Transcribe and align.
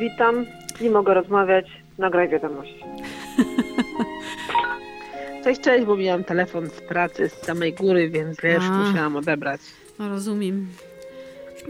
Witam, 0.00 0.46
nie 0.80 0.90
mogę 0.90 1.14
rozmawiać, 1.14 1.66
nagraj 1.98 2.28
wiadomość. 2.28 2.74
Cześć, 5.44 5.60
cześć, 5.60 5.86
bo 5.86 5.96
miałam 5.96 6.24
telefon 6.24 6.66
z 6.66 6.80
pracy 6.80 7.28
z 7.28 7.32
samej 7.32 7.72
góry, 7.72 8.10
więc 8.10 8.40
wiesz, 8.40 8.64
A. 8.70 8.78
musiałam 8.78 9.16
odebrać. 9.16 9.60
No 9.98 10.08
rozumiem. 10.08 10.68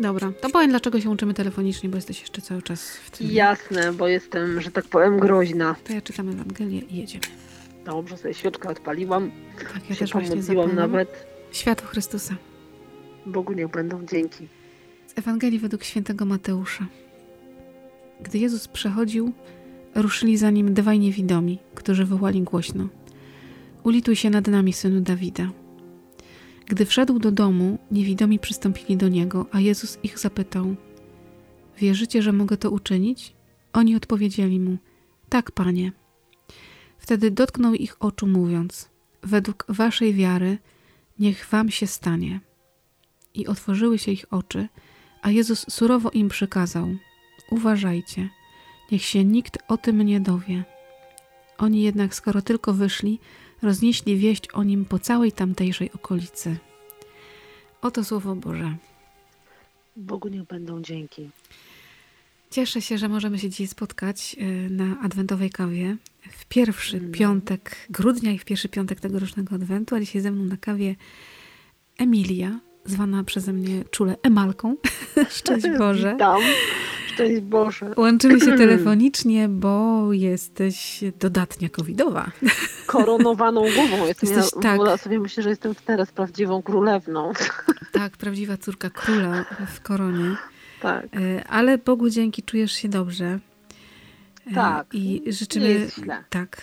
Dobra, 0.01 0.33
to 0.41 0.51
powiem 0.51 0.71
dlaczego 0.71 1.01
się 1.01 1.09
łączymy 1.09 1.35
telefonicznie, 1.35 1.89
bo 1.89 1.97
jesteś 1.97 2.21
jeszcze 2.21 2.43
cały 2.43 2.63
czas 2.63 2.97
w 2.97 3.11
tym. 3.11 3.27
Jasne, 3.31 3.93
bo 3.93 4.09
jestem, 4.09 4.61
że 4.61 4.71
tak 4.71 4.85
powiem, 4.85 5.19
groźna. 5.19 5.77
To 5.85 5.93
ja 5.93 6.01
czytam 6.01 6.29
Ewangelię 6.29 6.81
i 6.81 6.97
jedziemy. 6.97 7.25
Dobrze, 7.85 8.17
sobie 8.17 8.35
świeczkę 8.35 8.69
odpaliłam, 8.69 9.31
Tak, 9.59 9.91
ja 9.91 9.97
też 9.97 10.13
właśnie 10.13 10.43
zapalam. 10.43 10.75
nawet. 10.77 11.27
Światło 11.53 11.89
Chrystusa. 11.89 12.35
Bogu 13.27 13.53
niech 13.53 13.69
będą 13.69 14.07
dzięki. 14.07 14.49
Z 15.07 15.19
Ewangelii 15.19 15.59
według 15.59 15.85
świętego 15.85 16.25
Mateusza. 16.25 16.87
Gdy 18.23 18.39
Jezus 18.39 18.69
przechodził, 18.69 19.33
ruszyli 19.95 20.37
za 20.37 20.51
nim 20.51 20.75
dwaj 20.75 20.99
niewidomi, 20.99 21.59
którzy 21.75 22.05
wołali 22.05 22.43
głośno: 22.43 22.89
Ulituj 23.85 24.17
się 24.17 24.31
nad 24.31 24.47
nami, 24.47 24.73
synu 24.73 25.01
Dawida. 25.01 25.51
Gdy 26.73 26.87
wszedł 26.87 27.19
do 27.19 27.33
domu, 27.33 27.79
niewidomi 27.91 28.39
przystąpili 28.39 28.97
do 28.97 29.09
niego, 29.09 29.47
a 29.53 29.61
Jezus 29.61 29.99
ich 30.03 30.19
zapytał: 30.19 30.77
Wierzycie, 31.79 32.23
że 32.23 32.33
mogę 32.33 32.57
to 32.57 32.71
uczynić? 32.71 33.35
Oni 33.73 33.97
odpowiedzieli 33.97 34.61
mu: 34.61 34.77
Tak, 35.29 35.51
panie. 35.51 35.93
Wtedy 36.99 37.31
dotknął 37.31 37.75
ich 37.75 37.97
oczu, 38.03 38.27
mówiąc: 38.27 38.89
Według 39.23 39.65
waszej 39.69 40.15
wiary, 40.15 40.59
niech 41.19 41.49
wam 41.51 41.71
się 41.71 41.87
stanie. 41.87 42.41
I 43.35 43.47
otworzyły 43.47 43.99
się 43.99 44.13
ich 44.13 44.27
oczy, 44.31 44.69
a 45.23 45.31
Jezus 45.31 45.67
surowo 45.71 46.11
im 46.11 46.29
przykazał: 46.29 46.89
Uważajcie, 47.51 48.29
niech 48.93 49.05
się 49.05 49.25
nikt 49.25 49.59
o 49.69 49.77
tym 49.77 50.03
nie 50.03 50.21
dowie. 50.21 50.65
Oni 51.59 51.83
jednak, 51.83 52.15
skoro 52.15 52.43
tylko 52.43 52.73
wyszli, 52.73 53.21
roznieśli 53.63 54.17
wieść 54.17 54.49
o 54.53 54.63
nim 54.63 54.85
po 54.85 54.99
całej 54.99 55.33
tamtejszej 55.33 55.93
okolicy. 55.93 56.57
Oto 57.83 58.05
słowo 58.05 58.35
Boże. 58.37 58.77
Bogu 59.97 60.29
niech 60.29 60.43
będą 60.45 60.83
dzięki. 60.83 61.31
Cieszę 62.51 62.83
się, 62.83 62.99
że 62.99 63.09
możemy 63.09 63.39
się 63.39 63.51
dzisiaj 63.51 63.67
spotkać 63.67 64.37
y, 64.41 64.71
na 64.71 65.01
adwentowej 65.01 65.51
kawie 65.51 65.97
w 66.31 66.45
pierwszy 66.47 66.97
Mm. 66.97 67.13
piątek 67.13 67.77
grudnia 67.91 68.33
i 68.33 68.39
w 68.39 68.45
pierwszy 68.45 68.69
piątek 68.69 69.01
tegorocznego 69.01 69.55
adwentu, 69.55 69.95
a 69.95 70.01
dzisiaj 70.01 70.23
ze 70.23 70.31
mną 70.31 70.45
na 70.45 70.57
kawie 70.57 70.97
Emilia, 71.99 72.61
zwana 72.85 73.25
przeze 73.25 73.53
mnie 73.53 73.85
czule 73.91 74.17
Emalką. 74.23 74.77
Szczęść 75.39 75.67
Boże. 75.79 76.13
Witam. 76.13 76.43
Szczęść 77.15 77.41
Boże. 77.41 77.95
Łączymy 77.97 78.41
się 78.41 78.53
telefonicznie, 78.67 79.49
bo 79.49 80.07
jesteś 80.13 81.05
dodatnia 81.21 81.69
covidowa. 81.69 82.31
Koronowaną 82.87 83.61
głową 83.61 84.07
jestem. 84.07 84.29
Jesteś 84.29 84.53
ja 84.57 84.63
tak. 84.63 84.77
wolę 84.77 84.99
sobie 84.99 85.21
myślę, 85.21 85.43
że 85.43 85.49
jestem 85.51 85.75
teraz 85.87 86.13
prawdziwą 86.13 86.63
królewną. 86.63 87.33
Tak, 87.93 88.17
prawdziwa 88.17 88.57
córka 88.57 88.91
króla 88.91 89.45
w 89.75 89.81
koronie. 89.81 90.37
tak. 90.83 91.05
E, 91.17 91.45
Ale 91.49 91.79
Bogu 91.79 92.11
dzięki 92.11 92.43
czujesz 92.43 92.73
się 92.73 92.89
dobrze. 92.89 93.39
E, 94.51 94.55
Tak, 94.55 94.87
I 94.93 95.23
życzymy. 95.27 95.89
Tak. 96.31 96.63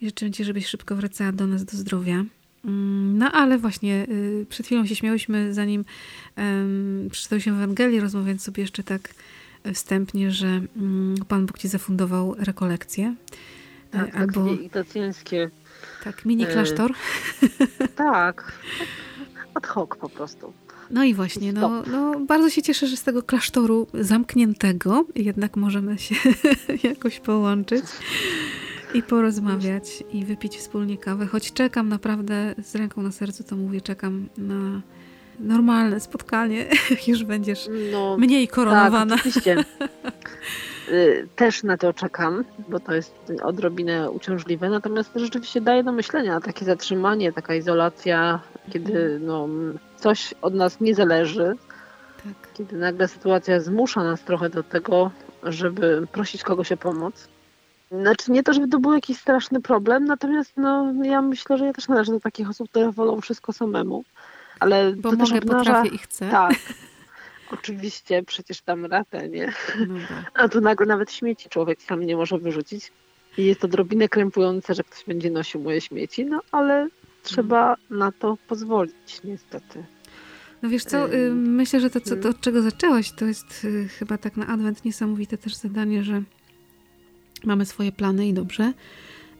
I 0.00 0.06
życzymy 0.06 0.30
Ci, 0.30 0.44
żebyś 0.44 0.66
szybko 0.66 0.96
wracała 0.96 1.32
do 1.32 1.46
nas 1.46 1.64
do 1.64 1.76
zdrowia. 1.76 2.24
Mm, 2.64 3.18
No 3.18 3.32
ale 3.32 3.58
właśnie 3.58 4.06
y, 4.08 4.46
przed 4.48 4.66
chwilą 4.66 4.86
się 4.86 4.96
śmiałyśmy, 4.96 5.54
zanim 5.54 5.84
um, 6.36 7.08
przeczytał 7.12 7.40
się 7.40 7.54
Ewangelię, 7.54 8.00
rozmawiając 8.00 8.42
sobie 8.42 8.62
jeszcze 8.62 8.82
tak 8.82 9.00
wstępnie, 9.74 10.30
że 10.30 10.46
mm, 10.76 11.14
Pan 11.28 11.46
Bóg 11.46 11.58
Ci 11.58 11.68
zafundował 11.68 12.34
rekolekcję. 12.38 13.14
E, 13.92 13.98
Tak, 13.98 14.16
Albo 14.16 14.44
takie 14.50 14.62
ignacjańskie. 14.62 15.50
tak, 16.04 16.24
mini 16.24 16.44
e, 16.44 16.46
klasztor. 16.46 16.92
Tak. 17.96 18.52
Ad 19.54 19.66
hoc 19.66 19.90
po 20.00 20.08
prostu. 20.08 20.52
No 20.90 21.04
i 21.04 21.14
właśnie, 21.14 21.52
no, 21.52 21.82
no 21.82 22.20
bardzo 22.20 22.50
się 22.50 22.62
cieszę, 22.62 22.86
że 22.86 22.96
z 22.96 23.02
tego 23.02 23.22
klasztoru 23.22 23.86
zamkniętego 23.94 25.04
jednak 25.14 25.56
możemy 25.56 25.98
się 25.98 26.14
jakoś 26.90 27.20
połączyć 27.20 27.84
i 28.94 29.02
porozmawiać 29.02 30.04
i 30.12 30.24
wypić 30.24 30.56
wspólnie 30.56 30.98
kawę. 30.98 31.26
Choć 31.26 31.52
czekam 31.52 31.88
naprawdę 31.88 32.54
z 32.64 32.74
ręką 32.74 33.02
na 33.02 33.12
sercu, 33.12 33.44
to 33.44 33.56
mówię, 33.56 33.80
czekam 33.80 34.28
na 34.38 34.80
normalne 35.40 36.00
spotkanie, 36.00 36.66
już 37.06 37.24
będziesz 37.24 37.68
No, 37.92 38.16
mniej 38.18 38.48
koronowana. 38.48 39.16
Tak, 39.16 39.26
oczywiście. 39.26 39.56
Y, 40.88 41.28
Też 41.36 41.62
na 41.62 41.76
to 41.76 41.92
czekam, 41.92 42.44
bo 42.68 42.80
to 42.80 42.94
jest 42.94 43.14
odrobinę 43.42 44.10
uciążliwe, 44.10 44.70
natomiast 44.70 45.12
to 45.12 45.18
rzeczywiście 45.18 45.60
daje 45.60 45.84
do 45.84 45.92
myślenia 45.92 46.40
takie 46.40 46.64
zatrzymanie, 46.64 47.32
taka 47.32 47.54
izolacja, 47.54 48.40
kiedy 48.72 49.20
no, 49.22 49.48
coś 49.96 50.34
od 50.42 50.54
nas 50.54 50.80
nie 50.80 50.94
zależy, 50.94 51.56
Tak. 52.24 52.52
kiedy 52.54 52.76
nagle 52.76 53.08
sytuacja 53.08 53.60
zmusza 53.60 54.04
nas 54.04 54.20
trochę 54.20 54.50
do 54.50 54.62
tego, 54.62 55.10
żeby 55.42 56.06
prosić 56.12 56.42
kogoś 56.42 56.72
o 56.72 56.76
pomoc. 56.76 57.28
Znaczy 57.90 58.32
nie 58.32 58.42
to, 58.42 58.52
żeby 58.52 58.68
to 58.68 58.78
był 58.80 58.92
jakiś 58.92 59.18
straszny 59.18 59.60
problem, 59.60 60.04
natomiast 60.04 60.52
no, 60.56 60.92
ja 61.02 61.22
myślę, 61.22 61.58
że 61.58 61.66
ja 61.66 61.72
też 61.72 61.88
należę 61.88 62.12
do 62.12 62.20
takich 62.20 62.50
osób, 62.50 62.70
które 62.70 62.92
wolą 62.92 63.20
wszystko 63.20 63.52
samemu. 63.52 64.04
Ale 64.60 64.92
Bo 64.96 65.10
to 65.10 65.16
też 65.16 65.30
mogę, 65.30 65.42
obnaża... 65.42 65.58
potrafię 65.58 65.94
i 65.94 65.98
chcę. 65.98 66.30
Tak. 66.30 66.54
Oczywiście, 67.52 68.22
przecież 68.22 68.60
tam 68.60 68.86
radę, 68.86 69.28
nie? 69.28 69.52
No 69.88 69.94
tak. 70.08 70.30
A 70.34 70.48
tu 70.48 70.60
nagle 70.60 70.86
nawet 70.86 71.12
śmieci 71.12 71.48
człowiek 71.48 71.82
sam 71.82 72.04
nie 72.06 72.16
może 72.16 72.38
wyrzucić. 72.38 72.92
I 73.38 73.44
jest 73.44 73.64
odrobinę 73.64 74.08
krępujące, 74.08 74.74
że 74.74 74.84
ktoś 74.84 75.04
będzie 75.04 75.30
nosił 75.30 75.60
moje 75.60 75.80
śmieci, 75.80 76.24
no 76.24 76.40
ale 76.52 76.88
trzeba 77.22 77.76
na 77.90 78.12
to 78.12 78.38
pozwolić, 78.48 79.20
niestety. 79.24 79.84
No 80.62 80.68
wiesz 80.68 80.84
co, 80.84 81.14
y, 81.14 81.30
myślę, 81.34 81.80
że 81.80 81.90
to, 81.90 82.00
co, 82.00 82.10
to 82.10 82.14
mm. 82.14 82.30
od 82.30 82.40
czego 82.40 82.62
zaczęłaś, 82.62 83.12
to 83.12 83.24
jest 83.24 83.64
y, 83.64 83.88
chyba 83.88 84.18
tak 84.18 84.36
na 84.36 84.46
adwent 84.46 84.84
niesamowite 84.84 85.38
też 85.38 85.54
zadanie, 85.54 86.04
że 86.04 86.22
mamy 87.44 87.66
swoje 87.66 87.92
plany 87.92 88.26
i 88.26 88.32
dobrze, 88.32 88.72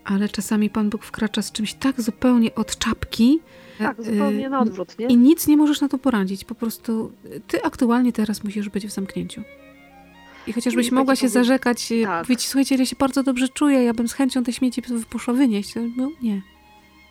ale 0.05 0.29
czasami 0.29 0.71
Pan 0.71 0.91
Bóg 0.91 1.05
wkracza 1.05 1.43
z 1.43 1.53
czymś 1.53 1.75
tak 1.75 2.01
zupełnie 2.01 2.55
od 2.55 2.79
czapki 2.79 3.41
Tak, 3.79 3.99
y, 4.01 4.03
zupełnie 4.05 4.49
na 4.51 4.61
odwrót, 4.61 4.99
nie? 4.99 5.07
i 5.07 5.17
nic 5.17 5.47
nie 5.47 5.57
możesz 5.57 5.81
na 5.81 5.89
to 5.89 5.99
poradzić. 5.99 6.45
Po 6.45 6.55
prostu 6.55 7.13
y, 7.25 7.41
ty 7.49 7.63
aktualnie 7.63 8.13
teraz 8.13 8.45
musisz 8.45 8.69
być 8.69 8.87
w 8.87 8.91
zamknięciu. 8.91 9.43
I 10.47 10.53
chociażbyś 10.53 10.89
I 10.89 10.95
mogła 10.95 11.17
się 11.17 11.21
powie- 11.27 11.33
zarzekać, 11.33 11.89
tak. 12.05 12.23
powiedzieć, 12.27 12.47
słuchajcie, 12.49 12.77
ja 12.77 12.87
się 12.87 12.97
bardzo 12.99 13.23
dobrze 13.23 13.49
czuję, 13.49 13.83
ja 13.85 13.95
bym 13.95 14.09
z 14.09 14.13
chęcią 14.13 14.45
te 14.45 14.53
śmieci 14.53 14.83
poszła 15.11 15.35
wynieść. 15.35 15.75
No 15.97 16.11
nie, 16.23 16.43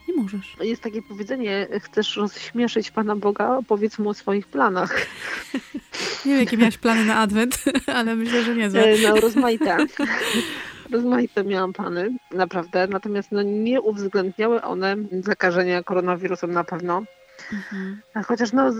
nie 0.07 0.13
możesz. 0.15 0.55
Jest 0.61 0.81
takie 0.81 1.01
powiedzenie, 1.01 1.67
chcesz 1.81 2.17
rozśmieszyć 2.17 2.91
Pana 2.91 3.15
Boga, 3.15 3.57
opowiedz 3.57 3.99
mu 3.99 4.09
o 4.09 4.13
swoich 4.13 4.47
planach. 4.47 4.95
Nie 6.25 6.31
wiem, 6.31 6.39
jakie 6.39 6.57
miałaś 6.57 6.77
plany 6.77 7.05
na 7.05 7.15
adwent, 7.15 7.63
ale 7.95 8.15
myślę, 8.15 8.43
że 8.43 8.55
niezłe. 8.55 8.83
E, 8.83 8.95
No, 9.09 9.15
rozmaite. 9.15 9.77
Rozmaite 10.93 11.43
miałam 11.43 11.73
plany, 11.73 12.17
naprawdę. 12.31 12.87
Natomiast 12.87 13.31
no, 13.31 13.41
nie 13.41 13.81
uwzględniały 13.81 14.61
one 14.61 14.95
zakażenia 15.21 15.83
koronawirusem 15.83 16.51
na 16.51 16.63
pewno. 16.63 17.03
Mhm. 17.53 18.01
Chociaż 18.25 18.53
no, 18.53 18.71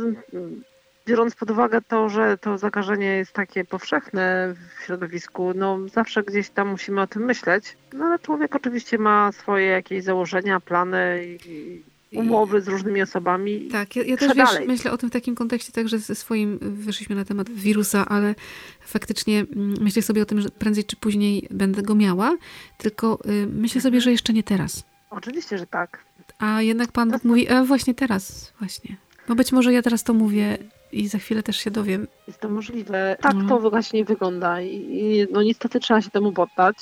biorąc 1.05 1.35
pod 1.35 1.51
uwagę 1.51 1.81
to, 1.81 2.09
że 2.09 2.37
to 2.37 2.57
zakażenie 2.57 3.05
jest 3.05 3.33
takie 3.33 3.65
powszechne 3.65 4.53
w 4.53 4.83
środowisku, 4.85 5.51
no 5.55 5.79
zawsze 5.93 6.23
gdzieś 6.23 6.49
tam 6.49 6.67
musimy 6.67 7.01
o 7.01 7.07
tym 7.07 7.25
myśleć. 7.25 7.77
No 7.93 8.05
ale 8.05 8.19
człowiek 8.19 8.55
oczywiście 8.55 8.97
ma 8.97 9.31
swoje 9.31 9.65
jakieś 9.65 10.03
założenia, 10.03 10.59
plany 10.59 11.23
i 11.45 11.83
umowy 12.15 12.61
z 12.61 12.67
różnymi 12.67 13.01
osobami. 13.01 13.67
Tak, 13.71 13.95
ja, 13.95 14.03
ja 14.03 14.17
też 14.17 14.33
wiesz, 14.35 14.67
myślę 14.67 14.91
o 14.91 14.97
tym 14.97 15.09
w 15.09 15.13
takim 15.13 15.35
kontekście 15.35 15.71
także 15.71 15.99
ze 15.99 16.15
swoim, 16.15 16.59
wyszliśmy 16.61 17.15
na 17.15 17.25
temat 17.25 17.49
wirusa, 17.49 18.05
ale 18.09 18.35
faktycznie 18.81 19.39
mm, 19.39 19.75
myślę 19.81 20.01
sobie 20.01 20.21
o 20.21 20.25
tym, 20.25 20.41
że 20.41 20.49
prędzej 20.49 20.83
czy 20.83 20.95
później 20.95 21.47
będę 21.51 21.81
go 21.81 21.95
miała, 21.95 22.37
tylko 22.77 23.19
y, 23.25 23.47
myślę 23.47 23.81
sobie, 23.81 24.01
że 24.01 24.11
jeszcze 24.11 24.33
nie 24.33 24.43
teraz. 24.43 24.83
Oczywiście, 25.09 25.57
że 25.57 25.67
tak. 25.67 26.05
A 26.39 26.61
jednak 26.61 26.91
Pan 26.91 27.11
Bóg 27.11 27.23
mówi, 27.23 27.51
e, 27.51 27.63
właśnie 27.63 27.93
teraz, 27.93 28.53
właśnie. 28.59 28.95
Bo 29.27 29.35
być 29.35 29.51
może 29.51 29.73
ja 29.73 29.81
teraz 29.81 30.03
to 30.03 30.13
mówię 30.13 30.57
i 30.91 31.07
za 31.07 31.17
chwilę 31.17 31.43
też 31.43 31.57
się 31.57 31.71
dowiem. 31.71 32.07
Jest 32.27 32.39
to 32.39 32.49
możliwe. 32.49 33.17
Tak 33.21 33.33
No. 33.35 33.49
to 33.49 33.69
właśnie 33.69 34.05
wygląda 34.05 34.61
i, 34.61 34.75
i 34.75 35.27
no 35.31 35.43
niestety 35.43 35.79
trzeba 35.79 36.01
się 36.01 36.09
temu 36.09 36.31
poddać. 36.31 36.75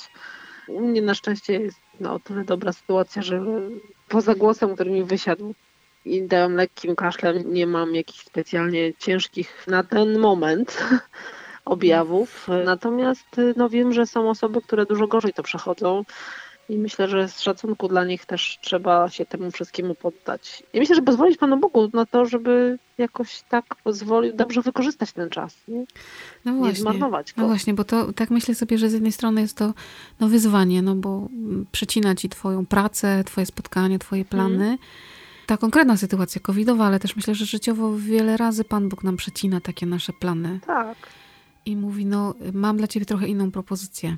U 0.72 0.80
mnie 0.80 1.02
na 1.02 1.14
szczęście 1.14 1.52
jest 1.52 1.78
no, 2.00 2.14
o 2.14 2.18
tyle 2.18 2.44
dobra 2.44 2.72
sytuacja, 2.72 3.22
że 3.22 3.42
poza 4.08 4.34
głosem, 4.34 4.74
który 4.74 4.90
mi 4.90 5.04
wysiadł 5.04 5.54
i 6.04 6.22
dałem 6.22 6.54
lekkim 6.54 6.96
kaszlem, 6.96 7.54
nie 7.54 7.66
mam 7.66 7.94
jakichś 7.94 8.24
specjalnie 8.24 8.94
ciężkich 8.94 9.66
na 9.66 9.82
ten 9.82 10.18
moment 10.18 10.84
objawów. 11.64 12.48
Natomiast 12.64 13.26
no, 13.56 13.68
wiem, 13.68 13.92
że 13.92 14.06
są 14.06 14.30
osoby, 14.30 14.62
które 14.62 14.86
dużo 14.86 15.06
gorzej 15.06 15.32
to 15.32 15.42
przechodzą. 15.42 16.04
I 16.72 16.78
myślę, 16.78 17.08
że 17.08 17.28
z 17.28 17.40
szacunku 17.40 17.88
dla 17.88 18.04
nich 18.04 18.26
też 18.26 18.58
trzeba 18.60 19.08
się 19.08 19.26
temu 19.26 19.50
wszystkiemu 19.50 19.94
poddać. 19.94 20.62
I 20.72 20.78
myślę, 20.78 20.96
że 20.96 21.02
pozwolić 21.02 21.38
Panu 21.38 21.56
Bogu 21.56 21.90
na 21.92 22.06
to, 22.06 22.26
żeby 22.26 22.78
jakoś 22.98 23.42
tak 23.48 23.64
pozwolił 23.84 24.36
dobrze 24.36 24.62
wykorzystać 24.62 25.12
ten 25.12 25.30
czas. 25.30 25.56
Nie, 25.68 25.84
no 26.44 26.52
właśnie, 26.52 26.72
nie 26.72 26.80
zmarnować 26.80 27.32
go. 27.32 27.42
No 27.42 27.48
właśnie, 27.48 27.74
bo 27.74 27.84
to 27.84 28.12
tak 28.12 28.30
myślę 28.30 28.54
sobie, 28.54 28.78
że 28.78 28.90
z 28.90 28.92
jednej 28.92 29.12
strony 29.12 29.40
jest 29.40 29.56
to 29.56 29.74
no, 30.20 30.28
wyzwanie, 30.28 30.82
no 30.82 30.94
bo 30.94 31.28
przecina 31.72 32.14
ci 32.14 32.28
Twoją 32.28 32.66
pracę, 32.66 33.24
Twoje 33.24 33.46
spotkania, 33.46 33.98
Twoje 33.98 34.24
plany. 34.24 34.58
Hmm. 34.58 34.78
Ta 35.46 35.56
konkretna 35.56 35.96
sytuacja 35.96 36.40
covidowa, 36.40 36.86
ale 36.86 37.00
też 37.00 37.16
myślę, 37.16 37.34
że 37.34 37.46
życiowo 37.46 37.96
wiele 37.96 38.36
razy 38.36 38.64
Pan 38.64 38.88
Bóg 38.88 39.04
nam 39.04 39.16
przecina 39.16 39.60
takie 39.60 39.86
nasze 39.86 40.12
plany. 40.12 40.60
Tak. 40.66 40.96
I 41.66 41.76
mówi, 41.76 42.06
no 42.06 42.34
mam 42.52 42.76
dla 42.76 42.86
Ciebie 42.86 43.06
trochę 43.06 43.28
inną 43.28 43.50
propozycję 43.50 44.16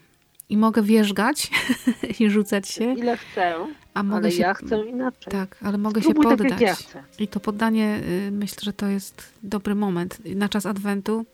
i 0.48 0.56
mogę 0.56 0.82
wierzgać 0.82 1.50
i 2.20 2.30
rzucać 2.30 2.68
się. 2.68 2.92
Ile 2.94 3.16
chcę, 3.16 3.54
a 3.94 4.02
mogę 4.02 4.16
ale 4.16 4.32
się... 4.32 4.42
ja 4.42 4.54
chcę 4.54 4.86
inaczej. 4.86 5.32
Tak, 5.32 5.56
ale 5.62 5.78
mogę 5.78 6.00
Spróbuj 6.00 6.24
się 6.24 6.28
poddać. 6.28 6.50
Tak 6.50 6.60
ja 6.60 6.76
I 7.18 7.28
to 7.28 7.40
poddanie, 7.40 8.00
y, 8.28 8.30
myślę, 8.30 8.58
że 8.62 8.72
to 8.72 8.86
jest 8.86 9.32
dobry 9.42 9.74
moment 9.74 10.18
na 10.24 10.48
czas 10.48 10.66
Adwentu. 10.66 11.24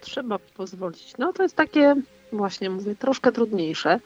Trzeba 0.00 0.38
pozwolić. 0.38 1.14
No 1.18 1.32
to 1.32 1.42
jest 1.42 1.56
takie, 1.56 1.96
właśnie 2.32 2.70
mówię, 2.70 2.96
troszkę 2.96 3.32
trudniejsze. 3.32 4.00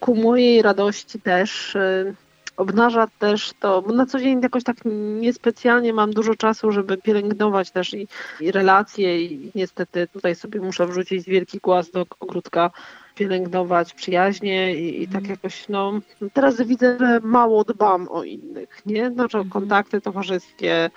Ku 0.00 0.14
mojej 0.14 0.62
radości 0.62 1.20
też 1.20 1.74
y, 1.74 2.14
obnaża 2.56 3.06
też 3.18 3.52
to, 3.60 3.82
bo 3.82 3.94
na 3.94 4.06
co 4.06 4.20
dzień 4.20 4.42
jakoś 4.42 4.64
tak 4.64 4.76
niespecjalnie 5.20 5.92
mam 5.92 6.12
dużo 6.12 6.34
czasu, 6.34 6.72
żeby 6.72 6.96
pielęgnować 6.96 7.70
też 7.70 7.94
i, 7.94 8.08
i 8.40 8.52
relacje 8.52 9.24
i 9.24 9.50
niestety 9.54 10.08
tutaj 10.12 10.34
sobie 10.34 10.60
muszę 10.60 10.86
wrzucić 10.86 11.24
wielki 11.24 11.58
głaz 11.58 11.90
do 11.90 12.06
ogródka 12.20 12.70
pielęgnować 13.14 13.94
przyjaźnie 13.94 14.76
i, 14.76 15.02
i 15.02 15.08
tak 15.08 15.16
mhm. 15.16 15.30
jakoś, 15.30 15.68
no, 15.68 16.00
teraz 16.32 16.62
widzę, 16.62 16.96
że 17.00 17.20
mało 17.20 17.64
dbam 17.64 18.08
o 18.10 18.24
innych, 18.24 18.82
nie? 18.86 19.10
Znaczy 19.10 19.36
o 19.36 19.40
mhm. 19.40 19.50
kontakty 19.50 20.00
towarzyskie, 20.00 20.90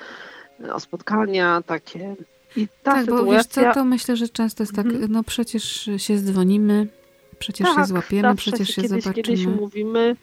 o 0.73 0.79
spotkania 0.79 1.61
takie. 1.65 2.15
I 2.55 2.67
ta 2.67 2.91
tak, 2.91 2.99
sytuacja... 3.01 3.25
bo 3.25 3.31
wiesz 3.31 3.45
co, 3.45 3.73
to 3.73 3.85
myślę, 3.85 4.15
że 4.15 4.29
często 4.29 4.63
jest 4.63 4.75
tak, 4.75 4.85
mhm. 4.85 5.11
no 5.11 5.23
przecież 5.23 5.89
się 5.97 6.17
dzwonimy, 6.17 6.87
przecież 7.39 7.67
tak, 7.67 7.77
się 7.77 7.85
złapiemy, 7.85 8.35
przecież 8.35 8.67
się 8.67 8.81
kiedyś, 8.81 9.03
zobaczymy. 9.03 9.23
Kiedyś 9.23 9.45
mówimy 9.47 10.15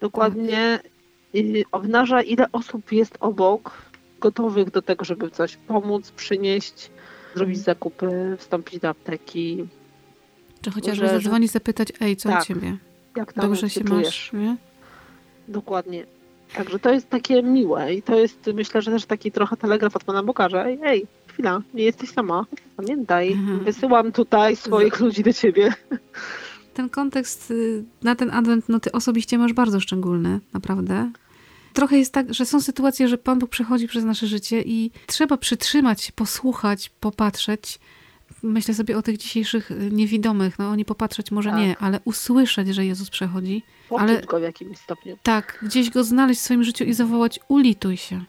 dokładnie 0.00 0.78
tak. 0.82 0.92
i 1.34 1.64
obnaża, 1.72 2.22
ile 2.22 2.46
osób 2.52 2.92
jest 2.92 3.16
obok, 3.20 3.82
gotowych 4.20 4.70
do 4.70 4.82
tego, 4.82 5.04
żeby 5.04 5.30
coś 5.30 5.56
pomóc, 5.56 6.10
przynieść, 6.10 6.90
zrobić 7.34 7.58
zakupy, 7.58 8.36
wstąpić 8.38 8.80
do 8.80 8.88
apteki, 8.88 9.68
czy 10.62 10.70
chociażby 10.70 11.06
że, 11.06 11.12
zadzwonić, 11.12 11.50
zapytać, 11.50 11.88
ej, 12.00 12.16
co 12.16 12.28
tak, 12.28 12.42
u 12.42 12.46
ciebie? 12.46 12.76
Jak 13.16 13.32
tam 13.32 13.46
Dobrze 13.46 13.70
się, 13.70 13.80
się 13.80 13.94
masz, 13.94 14.32
nie? 14.32 14.56
Dokładnie. 15.48 16.06
Także 16.54 16.78
to 16.78 16.92
jest 16.92 17.10
takie 17.10 17.42
miłe 17.42 17.94
i 17.94 18.02
to 18.02 18.18
jest, 18.18 18.50
myślę, 18.54 18.82
że 18.82 18.90
też 18.90 19.06
taki 19.06 19.32
trochę 19.32 19.56
telegraf 19.56 19.96
od 19.96 20.04
Pana 20.04 20.22
Boga, 20.22 20.48
że 20.48 20.64
ej, 20.64 20.78
ej 20.82 21.06
chwila, 21.26 21.62
nie 21.74 21.84
jesteś 21.84 22.10
sama, 22.10 22.46
pamiętaj, 22.76 23.32
mhm. 23.32 23.64
wysyłam 23.64 24.12
tutaj 24.12 24.56
swoich 24.56 25.00
ludzi 25.00 25.22
do 25.22 25.32
ciebie. 25.32 25.74
Ten 26.74 26.88
kontekst 26.88 27.50
y, 27.50 27.84
na 28.02 28.14
ten 28.14 28.30
adwent, 28.30 28.68
no 28.68 28.80
ty 28.80 28.92
osobiście 28.92 29.38
masz 29.38 29.52
bardzo 29.52 29.80
szczególny, 29.80 30.40
naprawdę. 30.52 31.10
Trochę 31.72 31.98
jest 31.98 32.12
tak, 32.12 32.34
że 32.34 32.46
są 32.46 32.60
sytuacje, 32.60 33.08
że 33.08 33.18
Pan 33.18 33.38
Bóg 33.38 33.50
przechodzi 33.50 33.88
przez 33.88 34.04
nasze 34.04 34.26
życie 34.26 34.62
i 34.62 34.90
trzeba 35.06 35.36
przytrzymać 35.36 36.02
się, 36.02 36.12
posłuchać, 36.12 36.90
popatrzeć, 37.00 37.78
myślę 38.42 38.74
sobie 38.74 38.98
o 38.98 39.02
tych 39.02 39.16
dzisiejszych 39.16 39.70
y, 39.70 39.90
niewidomych, 39.92 40.58
no 40.58 40.68
oni 40.68 40.84
popatrzeć 40.84 41.30
może 41.30 41.50
tak. 41.50 41.58
nie, 41.58 41.76
ale 41.78 42.00
usłyszeć, 42.04 42.68
że 42.68 42.86
Jezus 42.86 43.10
przechodzi. 43.10 43.62
Poczuć 43.88 44.08
ale 44.08 44.22
go 44.22 44.40
w 44.40 44.42
jakimś 44.42 44.78
stopniu. 44.78 45.18
Tak, 45.22 45.58
gdzieś 45.62 45.90
go 45.90 46.04
znaleźć 46.04 46.40
w 46.40 46.44
swoim 46.44 46.64
życiu 46.64 46.84
i 46.84 46.94
zawołać 46.94 47.40
ulituj 47.48 47.96
się. 47.96 48.24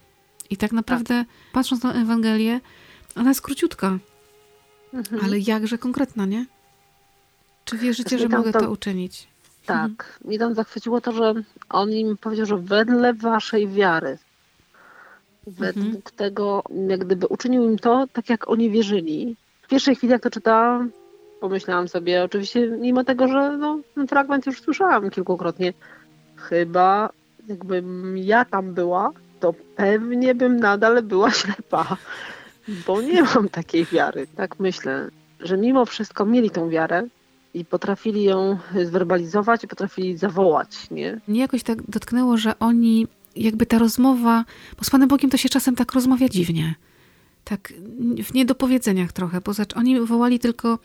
I 0.50 0.58
tak 0.58 0.72
naprawdę 0.72 1.26
tak. 1.26 1.28
patrząc 1.54 1.84
na 1.84 1.94
Ewangelię, 1.94 2.60
ona 3.16 3.30
jest 3.30 3.42
króciutka, 3.42 3.98
mhm. 4.94 5.26
ale 5.26 5.40
jakże 5.40 5.78
konkretna, 5.78 6.26
nie? 6.26 6.46
Czy 7.66 7.78
wierzycie, 7.78 8.20
że 8.20 8.30
mogę 8.30 8.52
to, 8.52 8.60
to 8.60 8.72
uczynić? 8.72 9.28
Tak. 9.66 9.92
Mhm. 9.92 10.32
Mi 10.32 10.40
tam 10.40 10.56
zachwyciło 10.56 11.02
to, 11.02 11.12
że 11.12 11.34
on 11.70 11.92
im 11.92 12.18
powiedział, 12.18 12.46
że 12.46 12.58
wedle 12.58 13.14
waszej 13.14 13.68
wiary, 13.68 14.18
według 15.48 15.86
mhm. 15.86 16.02
tego, 16.16 16.64
jak 16.88 17.06
gdyby 17.06 17.28
uczynił 17.28 17.64
im 17.64 17.80
to, 17.80 18.08
tak 18.14 18.30
jak 18.30 18.50
oni 18.50 18.70
wierzyli, 18.70 19.36
w 19.64 19.68
pierwszej 19.68 19.96
chwili, 19.96 20.12
jak 20.12 20.24
to 20.24 20.30
czytałam, 20.30 20.92
pomyślałam 21.40 21.88
sobie, 21.88 22.24
oczywiście, 22.24 22.68
mimo 22.68 23.04
tego, 23.04 23.28
że 23.28 23.58
no, 23.58 23.80
ten 23.96 24.08
fragment 24.08 24.46
już 24.46 24.62
słyszałam 24.62 25.10
kilkukrotnie, 25.10 25.74
chyba 26.36 27.10
jakbym 27.48 28.18
ja 28.18 28.46
tam 28.46 28.74
była, 28.74 29.12
to 29.40 29.54
pewnie 29.76 30.36
bym 30.36 30.58
nadal 30.58 31.04
była 31.04 31.32
ślepa, 31.42 31.98
bo 32.88 33.02
nie 33.02 33.24
mam 33.24 33.50
takiej 33.50 33.86
wiary. 33.86 34.28
Tak 34.36 34.60
myślę, 34.60 35.10
że 35.40 35.58
mimo 35.58 35.86
wszystko 35.86 36.26
mieli 36.26 36.50
tą 36.50 36.70
wiarę 36.70 37.04
i 37.54 37.66
potrafili 37.66 38.24
ją 38.24 38.58
zwerbalizować 38.84 39.66
potrafili 39.66 40.18
zawołać, 40.18 40.90
nie? 40.92 41.20
Mnie 41.28 41.40
jakoś 41.40 41.64
tak 41.64 41.82
dotknęło, 41.82 42.38
że 42.38 42.60
oni, 42.60 43.08
jakby 43.36 43.66
ta 43.66 43.80
rozmowa, 43.80 44.46
bo 44.78 44.84
z 44.84 44.90
Panem 44.90 45.08
Bogiem 45.08 45.30
to 45.30 45.38
się 45.38 45.50
czasem 45.50 45.76
tak 45.76 45.94
rozmawia 45.94 46.30
dziwnie 46.30 46.76
tak 47.44 47.74
w 48.24 48.34
niedopowiedzeniach 48.34 49.12
trochę, 49.12 49.42
bo 49.42 49.52
oni 49.76 50.00
wołali 50.00 50.40
tylko 50.40 50.80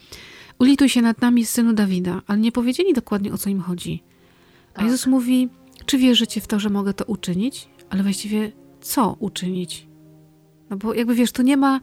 ulituj 0.58 0.88
się 0.88 1.02
nad 1.02 1.20
nami, 1.20 1.46
synu 1.46 1.72
Dawida, 1.72 2.22
ale 2.26 2.38
nie 2.38 2.52
powiedzieli 2.52 2.94
dokładnie 2.94 3.32
o 3.32 3.38
co 3.38 3.50
im 3.50 3.60
chodzi. 3.60 4.02
A 4.74 4.76
tak. 4.76 4.84
Jezus 4.84 5.06
mówi, 5.06 5.48
czy 5.86 5.98
wierzycie 5.98 6.40
w 6.40 6.46
to, 6.46 6.60
że 6.60 6.70
mogę 6.70 6.94
to 6.94 7.04
uczynić? 7.04 7.68
Ale 7.90 8.02
właściwie 8.02 8.52
co 8.80 9.16
uczynić? 9.20 9.86
No 10.70 10.76
bo 10.76 10.94
jakby 10.94 11.14
wiesz, 11.14 11.32
tu 11.32 11.42
nie 11.42 11.56
ma, 11.56 11.80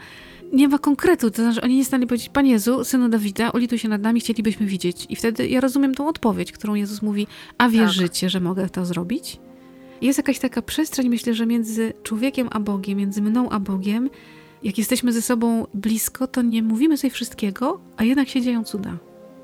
nie 0.53 0.67
ma 0.67 0.77
konkretu, 0.77 1.31
to 1.31 1.41
znaczy 1.41 1.61
oni 1.61 1.77
nie 1.77 1.85
stali 1.85 2.07
powiedzieć, 2.07 2.29
Panie 2.29 2.51
Jezu, 2.51 2.83
Synu 2.83 3.09
Dawida, 3.09 3.49
ulituj 3.49 3.79
się 3.79 3.89
nad 3.89 4.01
nami, 4.01 4.19
chcielibyśmy 4.19 4.65
widzieć. 4.65 5.05
I 5.09 5.15
wtedy 5.15 5.47
ja 5.47 5.61
rozumiem 5.61 5.95
tą 5.95 6.07
odpowiedź, 6.07 6.51
którą 6.51 6.75
Jezus 6.75 7.01
mówi, 7.01 7.27
a 7.57 7.69
wierzycie, 7.69 8.27
tak. 8.27 8.31
że 8.31 8.39
mogę 8.39 8.69
to 8.69 8.85
zrobić? 8.85 9.39
Jest 10.01 10.17
jakaś 10.17 10.39
taka 10.39 10.61
przestrzeń, 10.61 11.09
myślę, 11.09 11.33
że 11.33 11.45
między 11.45 11.93
człowiekiem 12.03 12.47
a 12.51 12.59
Bogiem, 12.59 12.97
między 12.97 13.21
mną 13.21 13.49
a 13.49 13.59
Bogiem, 13.59 14.09
jak 14.65 14.77
jesteśmy 14.77 15.13
ze 15.13 15.21
sobą 15.21 15.65
blisko, 15.73 16.27
to 16.27 16.41
nie 16.41 16.63
mówimy 16.63 16.97
sobie 16.97 17.11
wszystkiego, 17.11 17.79
a 17.97 18.03
jednak 18.03 18.27
się 18.27 18.41
dzieją 18.41 18.63
cuda. 18.63 18.91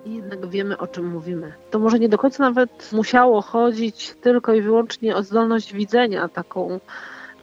I 0.05 0.15
jednak 0.15 0.49
wiemy, 0.49 0.77
o 0.77 0.87
czym 0.87 1.11
mówimy. 1.11 1.53
To 1.71 1.79
może 1.79 1.99
nie 1.99 2.09
do 2.09 2.17
końca 2.17 2.43
nawet 2.43 2.89
musiało 2.93 3.41
chodzić 3.41 4.15
tylko 4.21 4.53
i 4.53 4.61
wyłącznie 4.61 5.15
o 5.15 5.23
zdolność 5.23 5.73
widzenia, 5.73 6.27
taką, 6.27 6.79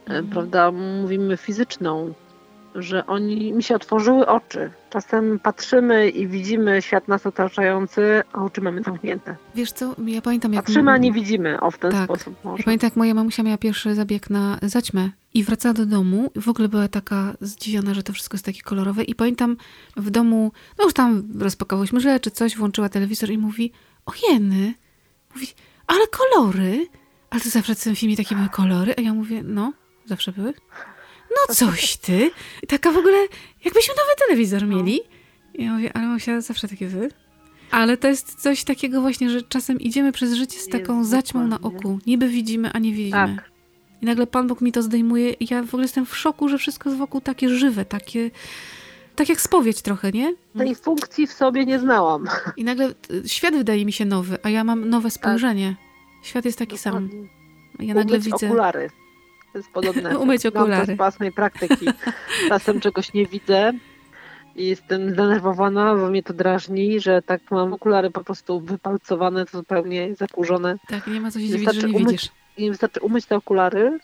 mm. 0.05 0.27
prawda, 0.27 0.71
mówimy 0.71 1.37
fizyczną, 1.37 2.13
że 2.75 3.05
oni 3.05 3.53
mi 3.53 3.63
się 3.63 3.75
otworzyły 3.75 4.27
oczy. 4.27 4.71
Czasem 4.89 5.39
patrzymy 5.39 6.09
i 6.09 6.27
widzimy 6.27 6.81
świat 6.81 7.07
nas 7.07 7.25
otaczający, 7.25 8.21
a 8.33 8.43
oczy 8.43 8.61
mamy 8.61 8.83
zamknięte. 8.83 9.35
Wiesz 9.55 9.71
co, 9.71 9.95
ja 10.05 10.21
pamiętam 10.21 10.53
jak... 10.53 10.65
Patrzymy, 10.65 10.91
a 10.91 10.97
nie 10.97 11.11
widzimy, 11.11 11.59
o 11.59 11.71
w 11.71 11.77
ten 11.77 11.91
tak. 11.91 12.03
sposób 12.03 12.35
może. 12.43 12.57
Ja 12.57 12.63
pamiętam 12.63 12.87
jak 12.87 12.95
moja 12.95 13.13
mamusia 13.13 13.43
miała 13.43 13.57
pierwszy 13.57 13.95
zabieg 13.95 14.29
na 14.29 14.59
zaćmę 14.61 15.09
i 15.33 15.43
wracała 15.43 15.73
do 15.73 15.85
domu 15.85 16.31
i 16.35 16.41
w 16.41 16.49
ogóle 16.49 16.69
była 16.69 16.87
taka 16.87 17.33
zdziwiona, 17.41 17.93
że 17.93 18.03
to 18.03 18.13
wszystko 18.13 18.35
jest 18.35 18.45
takie 18.45 18.61
kolorowe 18.61 19.03
i 19.03 19.15
pamiętam 19.15 19.57
w 19.97 20.09
domu, 20.09 20.51
no 20.77 20.83
już 20.83 20.93
tam 20.93 21.23
rozpakowałyśmy 21.39 21.99
rzeczy, 21.99 22.31
coś, 22.31 22.55
włączyła 22.55 22.89
telewizor 22.89 23.29
i 23.29 23.37
mówi, 23.37 23.71
o 24.05 24.11
jeny, 24.29 24.73
mówi, 25.35 25.47
ale 25.87 26.07
kolory, 26.07 26.87
ale 27.29 27.41
to 27.41 27.49
zawsze 27.49 27.75
w 27.75 27.83
tym 27.83 27.95
filmie 27.95 28.17
takie 28.17 28.35
były 28.35 28.49
kolory, 28.49 28.93
a 28.97 29.01
ja 29.01 29.13
mówię, 29.13 29.43
no, 29.43 29.73
zawsze 30.05 30.31
były. 30.31 30.53
No 31.29 31.55
coś 31.55 31.97
ty. 31.97 32.31
Taka 32.67 32.91
w 32.91 32.97
ogóle, 32.97 33.17
jakbyśmy 33.65 33.93
nowy 33.97 34.09
telewizor 34.27 34.67
no. 34.67 34.77
mieli. 34.77 35.01
Ja 35.53 35.73
mówię, 35.73 35.91
ale 35.93 36.07
musiała 36.07 36.41
zawsze 36.41 36.67
takie 36.67 36.87
wy. 36.87 37.09
Ale 37.71 37.97
to 37.97 38.07
jest 38.07 38.41
coś 38.41 38.63
takiego 38.63 39.01
właśnie, 39.01 39.29
że 39.29 39.41
czasem 39.41 39.79
idziemy 39.79 40.11
przez 40.11 40.33
życie 40.33 40.59
z 40.59 40.67
taką 40.67 40.97
jest 40.97 41.09
zaćmą 41.09 41.47
na 41.47 41.61
oku. 41.61 41.99
Niby 42.07 42.29
widzimy, 42.29 42.71
a 42.71 42.79
nie 42.79 42.91
widzimy. 42.91 43.35
Tak. 43.35 43.49
I 44.01 44.05
nagle 44.05 44.27
Pan 44.27 44.47
Bóg 44.47 44.61
mi 44.61 44.71
to 44.71 44.81
zdejmuje 44.81 45.31
i 45.31 45.47
ja 45.53 45.63
w 45.63 45.67
ogóle 45.67 45.83
jestem 45.83 46.05
w 46.05 46.17
szoku, 46.17 46.49
że 46.49 46.57
wszystko 46.57 46.89
jest 46.89 46.99
wokół 46.99 47.21
takie 47.21 47.49
żywe, 47.49 47.85
takie... 47.85 48.31
Tak 49.15 49.29
jak 49.29 49.41
spowiedź 49.41 49.81
trochę, 49.81 50.11
nie? 50.11 50.33
Tej 50.57 50.75
funkcji 50.75 51.27
w 51.27 51.33
sobie 51.33 51.65
nie 51.65 51.79
znałam. 51.79 52.27
I 52.57 52.63
nagle 52.63 52.93
y, 53.11 53.29
świat 53.29 53.55
wydaje 53.55 53.85
mi 53.85 53.93
się 53.93 54.05
nowy, 54.05 54.37
a 54.43 54.49
ja 54.49 54.63
mam 54.63 54.89
nowe 54.89 55.11
spojrzenie. 55.11 55.75
Tak. 55.79 56.27
Świat 56.27 56.45
jest 56.45 56.57
taki 56.59 56.77
Dokładnie. 56.77 57.09
sam. 57.09 57.29
Ja 57.79 57.93
nagle 57.93 58.19
widzę. 58.19 58.47
okulary. 58.47 58.89
To 59.53 59.57
jest 59.57 59.71
podobne. 59.71 60.17
Umyć 60.19 60.45
okulary. 60.45 60.71
Mam 60.71 60.85
to 60.85 60.93
z 60.93 60.97
własnej 60.97 61.31
praktyki. 61.31 61.85
Czasem 62.49 62.79
czegoś 62.79 63.13
nie 63.13 63.25
widzę 63.25 63.73
i 64.55 64.65
jestem 64.65 65.13
zdenerwowana, 65.13 65.95
bo 65.95 66.09
mnie 66.09 66.23
to 66.23 66.33
drażni, 66.33 66.99
że 66.99 67.21
tak 67.21 67.51
mam 67.51 67.73
okulary 67.73 68.11
po 68.11 68.23
prostu 68.23 68.59
wypalcowane, 68.59 69.45
zupełnie 69.51 70.15
zakurzone. 70.15 70.77
Tak, 70.87 71.07
nie 71.07 71.21
ma 71.21 71.31
co 71.31 71.39
się 71.39 71.47
dziwić, 71.47 71.73
że 71.73 71.87
nie 71.87 71.95
umyć, 71.95 72.11
widzisz. 72.11 72.29
I 72.57 72.69
wystarczy 72.69 72.99
umyć 72.99 73.25
te 73.25 73.35
okulary 73.35 73.99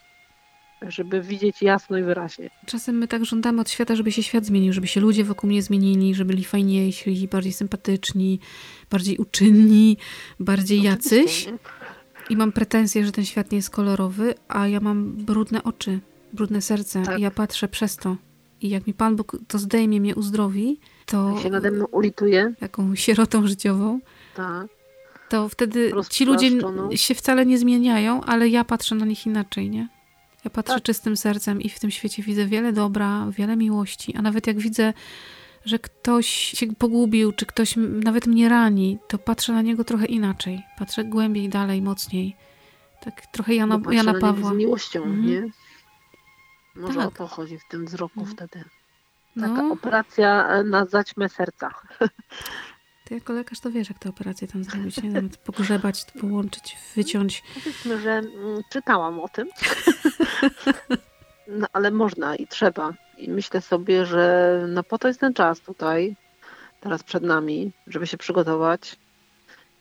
żeby 0.81 1.21
widzieć 1.21 1.61
jasno 1.61 1.97
i 1.97 2.03
wyraźnie. 2.03 2.49
Czasem 2.65 2.97
my 2.97 3.07
tak 3.07 3.25
żądamy 3.25 3.61
od 3.61 3.69
świata, 3.69 3.95
żeby 3.95 4.11
się 4.11 4.23
świat 4.23 4.45
zmienił, 4.45 4.73
żeby 4.73 4.87
się 4.87 5.01
ludzie 5.01 5.23
wokół 5.23 5.49
mnie 5.49 5.61
zmienili, 5.61 6.15
żeby 6.15 6.27
byli 6.27 6.43
fajniejsi, 6.43 7.27
bardziej 7.27 7.53
sympatyczni, 7.53 8.39
bardziej 8.91 9.17
uczynni, 9.17 9.97
bardziej 10.39 10.81
jacyś. 10.81 11.47
I 12.29 12.37
mam 12.37 12.51
pretensje, 12.51 13.05
że 13.05 13.11
ten 13.11 13.25
świat 13.25 13.51
nie 13.51 13.55
jest 13.55 13.69
kolorowy, 13.69 14.33
a 14.47 14.67
ja 14.67 14.79
mam 14.79 15.11
brudne 15.11 15.63
oczy, 15.63 15.99
brudne 16.33 16.61
serce. 16.61 17.03
Tak. 17.03 17.19
I 17.19 17.21
ja 17.21 17.31
patrzę 17.31 17.67
przez 17.67 17.97
to. 17.97 18.17
I 18.61 18.69
jak 18.69 18.87
mi 18.87 18.93
Pan 18.93 19.15
Bóg 19.15 19.37
to 19.47 19.59
zdejmie, 19.59 20.01
mnie 20.01 20.15
uzdrowi, 20.15 20.79
to... 21.05 21.31
Jak 21.33 21.43
się 21.43 21.49
nade 21.49 21.71
mną 21.71 21.85
ulituje. 21.85 22.53
Jaką 22.61 22.95
sierotą 22.95 23.47
życiową. 23.47 23.99
Tak. 24.35 24.67
To 25.29 25.49
wtedy 25.49 25.91
ci 26.09 26.25
ludzie 26.25 26.49
się 26.95 27.15
wcale 27.15 27.45
nie 27.45 27.57
zmieniają, 27.57 28.23
ale 28.23 28.49
ja 28.49 28.63
patrzę 28.63 28.95
na 28.95 29.05
nich 29.05 29.25
inaczej, 29.25 29.69
nie? 29.69 29.87
Ja 30.45 30.51
patrzę 30.51 30.73
tak. 30.73 30.83
czystym 30.83 31.17
sercem 31.17 31.61
i 31.61 31.69
w 31.69 31.79
tym 31.79 31.91
świecie 31.91 32.23
widzę 32.23 32.45
wiele 32.45 32.73
dobra, 32.73 33.27
wiele 33.37 33.55
miłości, 33.55 34.15
a 34.15 34.21
nawet 34.21 34.47
jak 34.47 34.57
widzę, 34.57 34.93
że 35.65 35.79
ktoś 35.79 36.27
się 36.27 36.75
pogubił, 36.75 37.31
czy 37.31 37.45
ktoś 37.45 37.73
nawet 38.03 38.27
mnie 38.27 38.49
rani, 38.49 38.97
to 39.07 39.17
patrzę 39.17 39.53
na 39.53 39.61
niego 39.61 39.83
trochę 39.83 40.05
inaczej. 40.05 40.63
Patrzę 40.79 41.03
głębiej, 41.03 41.49
dalej, 41.49 41.81
mocniej. 41.81 42.35
Tak 43.01 43.25
trochę 43.31 43.55
Jana, 43.55 43.79
Jana 43.91 44.13
Pawła. 44.13 44.49
z 44.49 44.53
miłością, 44.53 45.03
mhm. 45.03 45.25
nie? 45.25 45.49
Może 46.75 46.99
tak. 46.99 47.07
o 47.07 47.11
to 47.11 47.27
chodzi 47.27 47.59
w 47.59 47.67
tym 47.69 47.85
wzroku 47.85 48.19
mhm. 48.19 48.37
wtedy. 48.37 48.65
Taka 49.39 49.63
no. 49.63 49.73
operacja 49.73 50.47
e, 50.47 50.63
na 50.63 50.85
zaćmę 50.85 51.29
serca. 51.29 51.69
Ty 53.05 53.13
jako 53.13 53.33
lekarz 53.33 53.59
to 53.59 53.71
wiesz, 53.71 53.89
jak 53.89 53.99
tę 53.99 54.09
operację 54.09 54.47
tam 54.47 54.63
zrobić, 54.63 55.03
nie? 55.03 55.09
Nawet 55.09 55.37
pogrzebać, 55.37 56.05
połączyć, 56.21 56.77
wyciąć. 56.95 57.43
Powiedzmy, 57.53 58.01
że 58.01 58.11
mm, 58.11 58.61
czytałam 58.71 59.19
o 59.19 59.29
tym, 59.29 59.49
no 61.59 61.67
ale 61.73 61.91
można 61.91 62.35
i 62.35 62.47
trzeba. 62.47 62.93
I 63.17 63.29
myślę 63.29 63.61
sobie, 63.61 64.05
że 64.05 64.65
no 64.69 64.83
po 64.83 64.97
to 64.97 65.07
jest 65.07 65.19
ten 65.19 65.33
czas 65.33 65.59
tutaj, 65.59 66.15
teraz 66.81 67.03
przed 67.03 67.23
nami, 67.23 67.71
żeby 67.87 68.07
się 68.07 68.17
przygotować. 68.17 68.95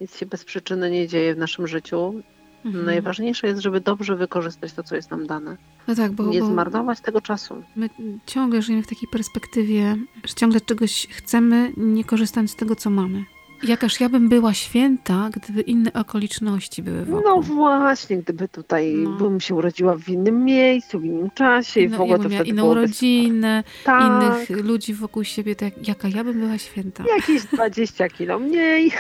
Nic 0.00 0.16
się 0.16 0.26
bez 0.26 0.44
przyczyny 0.44 0.90
nie 0.90 1.08
dzieje 1.08 1.34
w 1.34 1.38
naszym 1.38 1.66
życiu. 1.66 2.22
Mhm. 2.64 2.84
Najważniejsze 2.84 3.46
jest, 3.46 3.62
żeby 3.62 3.80
dobrze 3.80 4.16
wykorzystać 4.16 4.72
to, 4.72 4.82
co 4.82 4.96
jest 4.96 5.10
nam 5.10 5.26
dane. 5.26 5.56
No 5.88 5.94
tak, 5.94 6.12
bo, 6.12 6.24
nie 6.24 6.40
bo 6.40 6.46
zmarnować 6.46 7.00
tego 7.00 7.20
czasu. 7.20 7.62
My 7.76 7.90
ciągle 8.26 8.62
żyjemy 8.62 8.82
w 8.82 8.86
takiej 8.86 9.08
perspektywie, 9.12 9.96
że 10.24 10.34
ciągle 10.34 10.60
czegoś 10.60 11.06
chcemy, 11.10 11.72
nie 11.76 12.04
korzystając 12.04 12.50
z 12.50 12.56
tego, 12.56 12.76
co 12.76 12.90
mamy. 12.90 13.24
Jakaż 13.64 14.00
ja 14.00 14.08
bym 14.08 14.28
była 14.28 14.54
święta, 14.54 15.30
gdyby 15.32 15.60
inne 15.60 15.92
okoliczności 15.92 16.82
były 16.82 17.04
wokół. 17.04 17.22
No 17.24 17.42
właśnie, 17.42 18.16
gdyby 18.16 18.48
tutaj 18.48 18.94
no. 18.94 19.10
bym 19.10 19.40
się 19.40 19.54
urodziła 19.54 19.96
w 19.96 20.08
innym 20.08 20.44
miejscu, 20.44 21.00
w 21.00 21.04
innym 21.04 21.30
czasie 21.30 21.80
i 21.80 21.88
w 21.88 22.00
ogóle 22.00 22.18
to 22.18 22.28
wtedy 22.28 22.44
inną 22.44 22.74
rodzinę, 22.74 23.64
tak. 23.84 24.02
innych 24.02 24.64
ludzi 24.64 24.94
wokół 24.94 25.24
siebie, 25.24 25.56
to 25.56 25.64
jak, 25.64 25.88
jaka 25.88 26.08
ja 26.08 26.24
bym 26.24 26.40
była 26.40 26.58
święta. 26.58 27.04
Jakieś 27.16 27.44
20 27.52 28.08
kilo 28.08 28.38
mniej. 28.38 28.92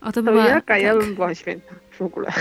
O 0.00 0.06
to, 0.06 0.12
to 0.12 0.22
była, 0.22 0.46
jaka 0.48 0.74
tak. 0.74 0.82
ja 0.82 0.96
bym 0.96 1.14
była 1.14 1.34
święta 1.34 1.74
w 1.90 2.02
ogóle. 2.02 2.32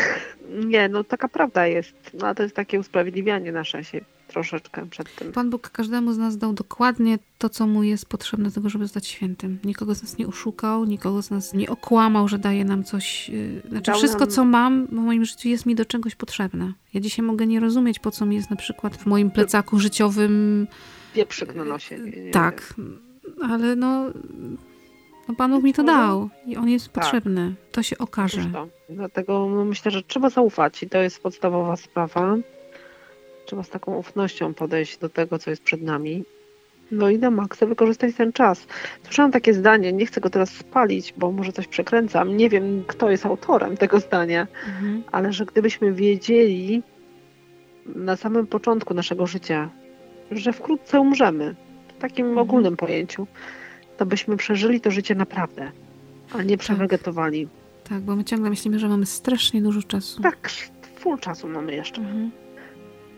Nie, 0.65 0.89
no 0.89 1.03
taka 1.03 1.27
prawda 1.27 1.67
jest. 1.67 1.93
No 2.13 2.27
a 2.27 2.35
to 2.35 2.43
jest 2.43 2.55
takie 2.55 2.79
usprawiedliwianie 2.79 3.51
nasze 3.51 3.83
się 3.83 4.01
troszeczkę 4.31 4.89
przed 4.89 5.15
tym. 5.15 5.31
Pan 5.31 5.49
Bóg 5.49 5.69
każdemu 5.69 6.13
z 6.13 6.17
nas 6.17 6.37
dał 6.37 6.53
dokładnie 6.53 7.19
to, 7.37 7.49
co 7.49 7.67
mu 7.67 7.83
jest 7.83 8.05
potrzebne 8.05 8.49
do 8.49 8.55
tego, 8.55 8.69
żeby 8.69 8.85
zostać 8.85 9.07
świętym. 9.07 9.59
Nikogo 9.63 9.95
z 9.95 10.01
nas 10.01 10.17
nie 10.17 10.27
oszukał, 10.27 10.85
nikogo 10.85 11.21
z 11.21 11.31
nas 11.31 11.53
nie 11.53 11.69
okłamał, 11.69 12.27
że 12.27 12.39
daje 12.39 12.65
nam 12.65 12.83
coś. 12.83 13.29
Y, 13.29 13.61
znaczy, 13.69 13.91
dał 13.91 13.97
wszystko, 13.97 14.19
nam... 14.19 14.29
co 14.29 14.45
mam 14.45 14.87
w 14.87 14.91
moim 14.91 15.25
życiu, 15.25 15.49
jest 15.49 15.65
mi 15.65 15.75
do 15.75 15.85
czegoś 15.85 16.15
potrzebne. 16.15 16.73
Ja 16.93 17.01
dzisiaj 17.01 17.25
mogę 17.25 17.47
nie 17.47 17.59
rozumieć, 17.59 17.99
po 17.99 18.11
co 18.11 18.25
mi 18.25 18.35
jest 18.35 18.49
na 18.49 18.55
przykład 18.55 18.97
w 18.97 19.05
moim 19.05 19.31
plecaku 19.31 19.79
życiowym. 19.79 20.67
Wieprzyk 21.15 21.55
na 21.55 21.65
nosie. 21.65 21.99
Tak, 22.31 22.73
ale 23.41 23.75
no 23.75 24.11
no 25.27 25.35
Pan 25.35 25.51
Bóg 25.51 25.63
mi 25.63 25.73
to 25.73 25.83
dał 25.83 26.29
i 26.45 26.57
on 26.57 26.69
jest 26.69 26.85
tak. 26.85 26.93
potrzebny. 26.93 27.53
To 27.71 27.83
się 27.83 27.97
okaże. 27.97 28.45
To. 28.53 28.67
Dlatego 28.89 29.49
no, 29.49 29.65
myślę, 29.65 29.91
że 29.91 30.03
trzeba 30.03 30.29
zaufać 30.29 30.83
i 30.83 30.89
to 30.89 30.97
jest 30.97 31.23
podstawowa 31.23 31.75
sprawa. 31.75 32.37
Trzeba 33.51 33.63
z 33.63 33.69
taką 33.69 33.95
ufnością 33.95 34.53
podejść 34.53 34.97
do 34.97 35.09
tego, 35.09 35.39
co 35.39 35.49
jest 35.49 35.63
przed 35.63 35.81
nami. 35.81 36.23
No 36.91 37.09
i 37.09 37.17
na 37.17 37.31
maksa 37.31 37.65
wykorzystać 37.65 38.15
ten 38.15 38.33
czas. 38.33 38.67
Słyszałam 39.03 39.31
takie 39.31 39.53
zdanie, 39.53 39.93
nie 39.93 40.05
chcę 40.05 40.21
go 40.21 40.29
teraz 40.29 40.49
spalić, 40.49 41.13
bo 41.17 41.31
może 41.31 41.51
coś 41.51 41.67
przekręcam. 41.67 42.37
Nie 42.37 42.49
wiem, 42.49 42.83
kto 42.87 43.11
jest 43.11 43.25
autorem 43.25 43.77
tego 43.77 43.99
zdania, 43.99 44.47
mhm. 44.67 45.03
ale 45.11 45.33
że 45.33 45.45
gdybyśmy 45.45 45.93
wiedzieli 45.93 46.83
na 47.85 48.15
samym 48.15 48.47
początku 48.47 48.93
naszego 48.93 49.27
życia, 49.27 49.69
że 50.31 50.53
wkrótce 50.53 50.99
umrzemy, 50.99 51.55
w 51.97 52.01
takim 52.01 52.25
mhm. 52.25 52.47
ogólnym 52.47 52.77
pojęciu, 52.77 53.27
to 53.97 54.05
byśmy 54.05 54.37
przeżyli 54.37 54.81
to 54.81 54.91
życie 54.91 55.15
naprawdę, 55.15 55.71
a 56.33 56.43
nie 56.43 56.57
przewegetowali. 56.57 57.47
Tak, 57.83 57.89
tak 57.89 58.01
bo 58.01 58.15
my 58.15 58.23
ciągle 58.23 58.49
myślimy, 58.49 58.79
że 58.79 58.87
mamy 58.87 59.05
strasznie 59.05 59.61
dużo 59.61 59.83
czasu. 59.83 60.21
Tak, 60.21 60.49
full 60.95 61.19
czasu 61.19 61.47
mamy 61.47 61.75
jeszcze. 61.75 62.01
Mhm. 62.01 62.40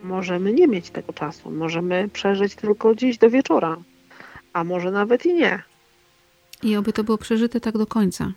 Możemy 0.04 0.54
nie 0.54 0.68
mieć 0.68 0.90
tego 0.90 1.14
czasu, 1.14 1.52
możemy 1.52 2.10
przeżyć 2.10 2.56
tylko 2.56 2.96
dziś 2.96 3.18
do 3.18 3.30
wieczora, 3.30 3.78
a 4.54 4.64
może 4.64 4.92
nawet 4.92 5.26
i 5.26 5.34
nie. 5.34 5.64
I 6.64 6.76
oby 6.76 6.94
to 6.94 7.04
było 7.04 7.18
przeżyte 7.18 7.60
tak 7.60 7.78
do 7.78 7.88
końca. 7.88 8.32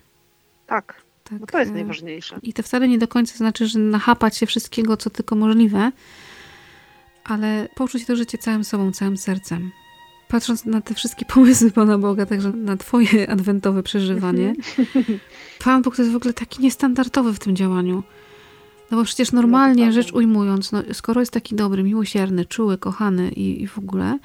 Tak, 0.67 1.03
tak 1.25 1.51
to 1.51 1.59
jest 1.59 1.71
e, 1.71 1.75
najważniejsze. 1.75 2.39
I 2.43 2.53
to 2.53 2.63
wcale 2.63 2.89
nie 2.89 2.99
do 2.99 3.09
końca 3.09 3.37
znaczy, 3.37 3.67
że 3.67 3.79
nachapać 3.79 4.37
się 4.37 4.47
wszystkiego, 4.47 4.97
co 4.97 5.11
tylko 5.11 5.37
możliwe, 5.37 5.93
ale 7.25 7.69
poczuć 7.75 8.07
to 8.07 8.17
życie 8.17 8.39
całym 8.39 8.65
sobą, 8.65 8.93
całym 8.93 9.17
sercem 9.17 9.71
patrząc 10.29 10.65
na 10.65 10.81
te 10.81 10.95
wszystkie 10.95 11.25
pomysły 11.35 11.71
Pana 11.71 11.99
Boga, 11.99 12.27
także 12.27 12.53
na 12.53 12.77
Twoje 12.77 13.31
adwentowe 13.31 13.83
przeżywanie, 13.83 14.55
Pan 15.65 15.83
Bóg 15.83 15.97
to 15.97 16.03
jest 16.03 16.13
w 16.13 16.17
ogóle 16.17 16.35
taki 16.35 16.63
niestandardowy 16.63 17.33
w 17.33 17.39
tym 17.39 17.57
działaniu. 17.57 18.03
No 18.90 18.97
bo 18.97 19.05
przecież 19.05 19.33
normalnie 19.33 19.93
rzecz 19.93 20.12
ujmując, 20.12 20.73
no, 20.73 20.83
skoro 20.93 21.21
jest 21.21 21.33
taki 21.33 21.55
dobry, 21.55 21.83
miłosierny, 21.83 22.45
czuły, 22.45 22.78
kochany 22.78 23.31
i, 23.31 23.62
i 23.62 23.66
w 23.66 23.78
ogóle, 23.78 24.19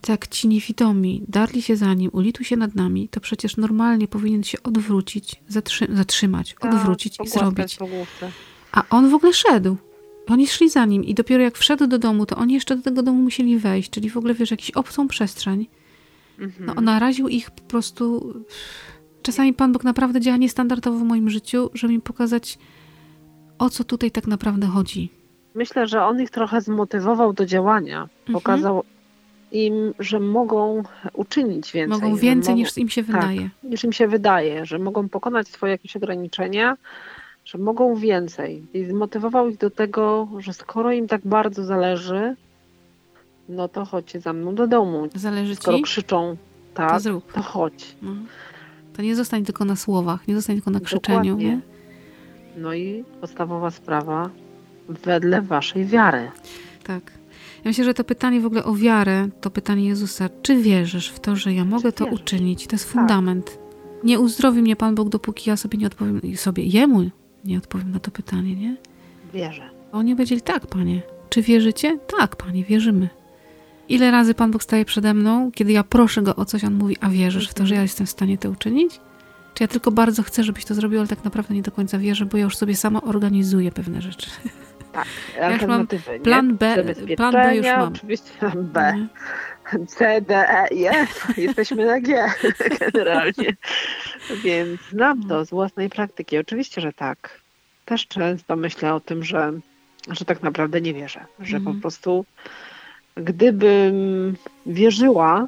to 0.00 0.12
jak 0.12 0.28
ci 0.28 0.48
niewidomi 0.48 1.22
darli 1.28 1.62
się 1.62 1.76
za 1.76 1.94
nim, 1.94 2.10
ulituj 2.12 2.44
się 2.46 2.56
nad 2.56 2.74
nami, 2.74 3.08
to 3.08 3.20
przecież 3.20 3.56
normalnie 3.56 4.08
powinien 4.08 4.42
się 4.42 4.62
odwrócić, 4.62 5.36
zatrzy 5.48 5.86
zatrzymać, 5.92 6.54
tak, 6.60 6.74
odwrócić 6.74 7.16
i 7.24 7.28
zrobić. 7.28 7.78
A 8.72 8.82
on 8.90 9.10
w 9.10 9.14
ogóle 9.14 9.32
szedł. 9.32 9.76
Oni 10.26 10.46
szli 10.46 10.70
za 10.70 10.84
nim 10.84 11.04
i 11.04 11.14
dopiero 11.14 11.42
jak 11.42 11.58
wszedł 11.58 11.86
do 11.86 11.98
domu, 11.98 12.26
to 12.26 12.36
oni 12.36 12.54
jeszcze 12.54 12.76
do 12.76 12.82
tego 12.82 13.02
domu 13.02 13.22
musieli 13.22 13.58
wejść, 13.58 13.90
czyli 13.90 14.10
w 14.10 14.16
ogóle, 14.16 14.34
wiesz, 14.34 14.50
jakiś 14.50 14.70
obcą 14.70 15.08
przestrzeń. 15.08 15.66
Mhm. 16.38 16.66
No, 16.66 16.82
naraził 16.82 17.28
ich 17.28 17.50
po 17.50 17.62
prostu... 17.62 18.34
Czasami 19.22 19.52
Pan 19.52 19.72
Bóg 19.72 19.84
naprawdę 19.84 20.20
działa 20.20 20.36
niestandardowo 20.36 20.98
w 20.98 21.02
moim 21.02 21.30
życiu, 21.30 21.70
żeby 21.74 21.92
mi 21.92 22.00
pokazać, 22.00 22.58
o 23.64 23.70
co 23.70 23.84
tutaj 23.84 24.10
tak 24.10 24.26
naprawdę 24.26 24.66
chodzi. 24.66 25.10
Myślę, 25.54 25.86
że 25.86 26.04
on 26.04 26.20
ich 26.20 26.30
trochę 26.30 26.60
zmotywował 26.60 27.32
do 27.32 27.46
działania. 27.46 28.02
Mhm. 28.02 28.32
Pokazał 28.32 28.76
mhm. 28.76 28.94
im, 29.52 29.94
że 29.98 30.20
mogą 30.20 30.82
uczynić 31.12 31.72
więcej. 31.72 32.00
Mogą 32.00 32.16
więcej 32.16 32.54
mogą, 32.54 32.64
niż 32.64 32.78
im 32.78 32.88
się 32.88 33.04
tak, 33.04 33.14
wydaje. 33.14 33.40
Tak, 33.40 33.70
niż 33.70 33.84
im 33.84 33.92
się 33.92 34.08
wydaje, 34.08 34.66
że 34.66 34.78
mogą 34.78 35.08
pokonać 35.08 35.48
swoje 35.48 35.72
jakieś 35.72 35.96
ograniczenia, 35.96 36.76
że 37.44 37.58
mogą 37.58 37.94
więcej. 37.94 38.62
I 38.74 38.84
zmotywował 38.84 39.48
ich 39.48 39.58
do 39.58 39.70
tego, 39.70 40.28
że 40.38 40.52
skoro 40.52 40.92
im 40.92 41.08
tak 41.08 41.20
bardzo 41.24 41.64
zależy, 41.64 42.36
no 43.48 43.68
to 43.68 43.84
chodźcie 43.84 44.20
za 44.20 44.32
mną 44.32 44.54
do 44.54 44.66
domu. 44.66 45.08
Zależy 45.14 45.54
skoro 45.54 45.76
ci? 45.76 45.82
krzyczą, 45.82 46.36
tak, 46.74 47.02
to, 47.02 47.20
to 47.34 47.42
chodź. 47.42 47.96
No. 48.02 48.14
To 48.96 49.02
nie 49.02 49.16
zostań 49.16 49.44
tylko 49.44 49.64
na 49.64 49.76
słowach, 49.76 50.28
nie 50.28 50.34
zostań 50.34 50.56
tylko 50.56 50.70
na 50.70 50.80
krzyczeniu. 50.80 51.36
Nie? 51.36 51.60
No 52.56 52.74
i 52.74 53.04
podstawowa 53.20 53.70
sprawa, 53.70 54.30
wedle 54.88 55.42
waszej 55.42 55.86
wiary. 55.86 56.30
Tak. 56.84 57.12
Ja 57.64 57.68
myślę, 57.70 57.84
że 57.84 57.94
to 57.94 58.04
pytanie 58.04 58.40
w 58.40 58.46
ogóle 58.46 58.64
o 58.64 58.74
wiarę, 58.74 59.28
to 59.40 59.50
pytanie 59.50 59.88
Jezusa, 59.88 60.28
czy 60.42 60.56
wierzysz 60.56 61.08
w 61.08 61.20
to, 61.20 61.36
że 61.36 61.54
ja 61.54 61.64
mogę 61.64 61.92
to 61.92 62.06
uczynić? 62.06 62.66
To 62.66 62.74
jest 62.74 62.84
tak. 62.84 62.92
fundament. 62.92 63.44
Tak. 63.44 63.58
Nie 64.04 64.20
uzdrowi 64.20 64.62
mnie 64.62 64.76
Pan 64.76 64.94
Bóg, 64.94 65.08
dopóki 65.08 65.50
ja 65.50 65.56
sobie 65.56 65.78
nie 65.78 65.86
odpowiem 65.86 66.36
sobie, 66.36 66.64
Jemu 66.64 67.10
nie 67.44 67.58
odpowiem 67.58 67.92
na 67.92 68.00
to 68.00 68.10
pytanie, 68.10 68.56
nie? 68.56 68.76
Wierzę. 69.34 69.70
Oni 69.92 70.14
powiedzieli, 70.14 70.40
tak, 70.40 70.66
panie. 70.66 71.02
Czy 71.30 71.42
wierzycie? 71.42 71.98
Tak, 72.18 72.36
panie, 72.36 72.64
wierzymy. 72.64 73.08
Ile 73.88 74.10
razy 74.10 74.34
Pan 74.34 74.50
Bóg 74.50 74.62
staje 74.62 74.84
przede 74.84 75.14
mną, 75.14 75.52
kiedy 75.52 75.72
ja 75.72 75.84
proszę 75.84 76.22
Go 76.22 76.36
o 76.36 76.44
coś, 76.44 76.64
On 76.64 76.74
mówi, 76.74 76.96
a 77.00 77.08
wierzysz 77.08 77.48
w 77.48 77.54
to, 77.54 77.66
że 77.66 77.74
ja 77.74 77.82
jestem 77.82 78.06
w 78.06 78.10
stanie 78.10 78.38
to 78.38 78.50
uczynić? 78.50 79.00
Czy 79.54 79.62
ja 79.64 79.68
tylko 79.68 79.90
bardzo 79.90 80.22
chcę, 80.22 80.44
żebyś 80.44 80.64
to 80.64 80.74
zrobił, 80.74 80.98
ale 80.98 81.08
tak 81.08 81.24
naprawdę 81.24 81.54
nie 81.54 81.62
do 81.62 81.70
końca 81.72 81.98
wierzę, 81.98 82.26
bo 82.26 82.36
ja 82.36 82.44
już 82.44 82.56
sobie 82.56 82.76
sama 82.76 83.02
organizuję 83.02 83.72
pewne 83.72 84.02
rzeczy. 84.02 84.30
Tak, 84.92 85.06
ja 85.38 85.52
już 85.52 85.62
mam 85.62 85.86
plan 86.22 86.56
B, 86.56 86.84
plan 87.16 87.32
B 87.32 87.56
już 87.56 87.66
mam. 87.66 87.92
Oczywiście 87.92 88.32
B. 88.54 88.80
Mhm. 88.80 89.08
C, 89.86 90.20
D, 90.20 90.48
E, 90.48 90.68
F. 90.90 91.38
Jesteśmy 91.38 91.86
na 91.86 92.00
G 92.00 92.32
generalnie. 92.80 93.56
Więc 94.44 94.80
znam 94.90 95.28
to 95.28 95.44
z 95.44 95.50
własnej 95.50 95.90
praktyki. 95.90 96.38
Oczywiście, 96.38 96.80
że 96.80 96.92
tak. 96.92 97.40
Też 97.84 98.06
często 98.06 98.56
myślę 98.56 98.94
o 98.94 99.00
tym, 99.00 99.24
że 99.24 99.52
że 100.10 100.24
tak 100.24 100.42
naprawdę 100.42 100.80
nie 100.80 100.94
wierzę. 100.94 101.20
Że 101.40 101.56
Mhm. 101.56 101.76
po 101.76 101.82
prostu 101.82 102.24
gdybym 103.16 103.94
wierzyła, 104.66 105.46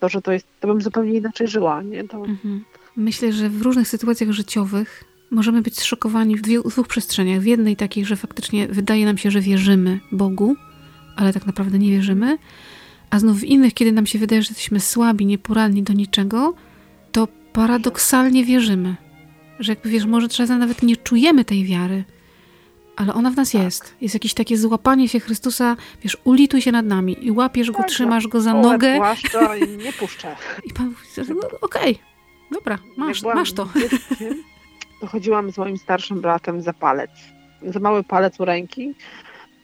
to 0.00 0.08
że 0.08 0.22
to 0.22 0.32
jest, 0.32 0.46
to 0.60 0.68
bym 0.68 0.82
zupełnie 0.82 1.12
inaczej 1.14 1.48
żyła, 1.48 1.82
nie? 1.82 2.08
To, 2.08 2.16
Mhm. 2.16 2.64
Myślę, 2.96 3.32
że 3.32 3.50
w 3.50 3.62
różnych 3.62 3.88
sytuacjach 3.88 4.30
życiowych 4.30 5.04
możemy 5.30 5.62
być 5.62 5.78
zszokowani 5.80 6.36
w 6.36 6.42
dwóch 6.42 6.88
przestrzeniach. 6.88 7.40
W 7.40 7.46
jednej 7.46 7.76
takiej, 7.76 8.04
że 8.04 8.16
faktycznie 8.16 8.68
wydaje 8.68 9.04
nam 9.04 9.18
się, 9.18 9.30
że 9.30 9.40
wierzymy 9.40 10.00
Bogu, 10.12 10.56
ale 11.16 11.32
tak 11.32 11.46
naprawdę 11.46 11.78
nie 11.78 11.90
wierzymy. 11.90 12.38
A 13.10 13.18
znów 13.18 13.38
w 13.38 13.44
innych, 13.44 13.74
kiedy 13.74 13.92
nam 13.92 14.06
się 14.06 14.18
wydaje, 14.18 14.42
że 14.42 14.48
jesteśmy 14.48 14.80
słabi, 14.80 15.26
nieporadni 15.26 15.82
do 15.82 15.92
niczego, 15.92 16.54
to 17.12 17.28
paradoksalnie 17.52 18.44
wierzymy. 18.44 18.96
Że 19.60 19.72
jakby 19.72 19.90
wiesz, 19.90 20.04
może 20.04 20.28
czasem 20.28 20.58
nawet 20.58 20.82
nie 20.82 20.96
czujemy 20.96 21.44
tej 21.44 21.64
wiary, 21.64 22.04
ale 22.96 23.14
ona 23.14 23.30
w 23.30 23.36
nas 23.36 23.50
Tak. 23.50 23.62
jest. 23.62 23.94
Jest 24.00 24.14
jakieś 24.14 24.34
takie 24.34 24.58
złapanie 24.58 25.08
się 25.08 25.20
Chrystusa, 25.20 25.76
wiesz, 26.02 26.16
ulituj 26.24 26.60
się 26.62 26.72
nad 26.72 26.86
nami 26.86 27.26
i 27.26 27.30
łapiesz 27.30 27.70
go, 27.70 27.78
Tak, 27.78 27.88
trzymasz 27.88 28.26
go 28.26 28.40
za 28.40 28.54
nogę 28.54 28.96
płaszcza 28.96 29.56
i 29.56 29.76
nie 29.76 29.92
puszczę. 29.92 30.36
i 30.70 30.72
Pan 30.72 30.86
mówi, 30.86 31.40
no 31.42 31.58
okej, 31.60 31.98
dobra, 32.50 32.78
masz, 32.96 33.22
masz 33.22 33.52
to. 33.52 33.68
dzieckiem, 33.90 34.44
To 35.00 35.06
chodziłam 35.06 35.52
z 35.52 35.58
moim 35.58 35.78
starszym 35.78 36.20
bratem 36.20 36.62
za 36.62 36.72
palec. 36.72 37.10
Za 37.62 37.80
mały 37.80 38.04
palec 38.04 38.40
u 38.40 38.44
ręki. 38.44 38.94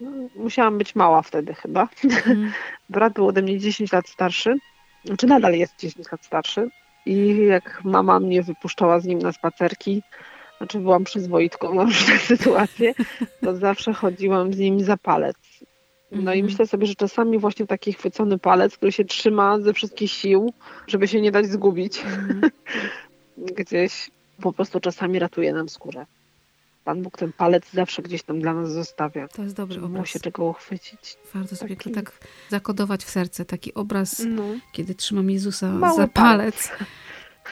No, 0.01 0.11
Musiałam 0.37 0.79
być 0.79 0.95
mała 0.95 1.23
wtedy 1.23 1.55
chyba. 1.55 1.89
Mhm. 2.05 2.53
Brat 2.91 3.13
był 3.13 3.29
ode 3.29 3.43
mnie 3.43 3.59
10 3.59 3.93
lat 3.93 4.09
starszy. 4.09 4.57
Znaczy 5.05 5.27
nadal 5.27 5.55
jest 5.55 5.79
10 5.79 6.13
lat 6.13 6.25
starszy. 6.25 6.69
I 7.07 7.37
jak 7.49 7.81
mama 7.85 8.21
mnie 8.21 8.43
wypuszczała 8.43 9.01
z 9.01 9.05
nim 9.05 9.19
na 9.19 9.33
spacerki, 9.33 10.03
znaczy 10.59 10.79
byłam 10.79 11.05
przyzwoitką 11.05 11.75
na 11.75 11.85
różne 11.85 12.19
sytuacje, 12.37 12.95
to 13.41 13.57
zawsze 13.57 13.93
chodziłam 13.93 14.53
z 14.53 14.59
nim 14.59 14.81
za 14.81 14.97
palec. 14.97 15.37
No 16.13 16.19
i 16.35 16.39
Mhm. 16.39 16.45
myślę 16.45 16.67
sobie, 16.67 16.87
że 16.87 16.95
czasami 16.95 17.39
właśnie 17.39 17.67
taki 17.67 17.93
chwycony 17.93 18.39
palec, 18.39 18.77
który 18.77 18.93
się 18.93 19.05
trzyma 19.05 19.61
ze 19.61 19.73
wszystkich 19.73 20.11
sił, 20.11 20.53
żeby 20.87 21.09
się 21.09 21.21
nie 21.21 21.33
dać 21.33 21.47
zgubić 21.47 21.99
Mhm. 22.05 22.41
gdzieś, 23.59 24.11
po 24.43 24.53
prostu 24.53 24.81
czasami 24.81 25.19
ratuje 25.19 25.53
nam 25.53 25.69
skórę. 25.69 26.07
Pan 26.85 27.03
Bóg 27.03 27.19
ten 27.19 27.33
palec 27.33 27.71
zawsze 27.73 28.03
gdzieś 28.03 28.23
tam 28.23 28.41
dla 28.41 28.55
nas 28.55 28.71
zostawia, 28.73 29.29
To 29.29 29.43
jest 29.43 29.57
dobry 29.57 29.83
obraz. 29.85 30.09
się 30.09 30.21
czego 30.21 30.45
uchwycić. 30.45 31.17
Warto 31.35 31.57
sobie 31.57 31.77
taki- 31.77 31.91
tak 31.91 32.13
zakodować 32.49 33.05
w 33.05 33.11
serce. 33.11 33.45
Taki 33.45 33.75
obraz, 33.75 34.23
No, 34.29 34.43
kiedy 34.73 34.95
trzymam 34.95 35.31
Jezusa 35.31 35.69
Mały 35.73 35.97
za 35.97 36.09
palec. 36.09 36.69
palec 36.69 36.87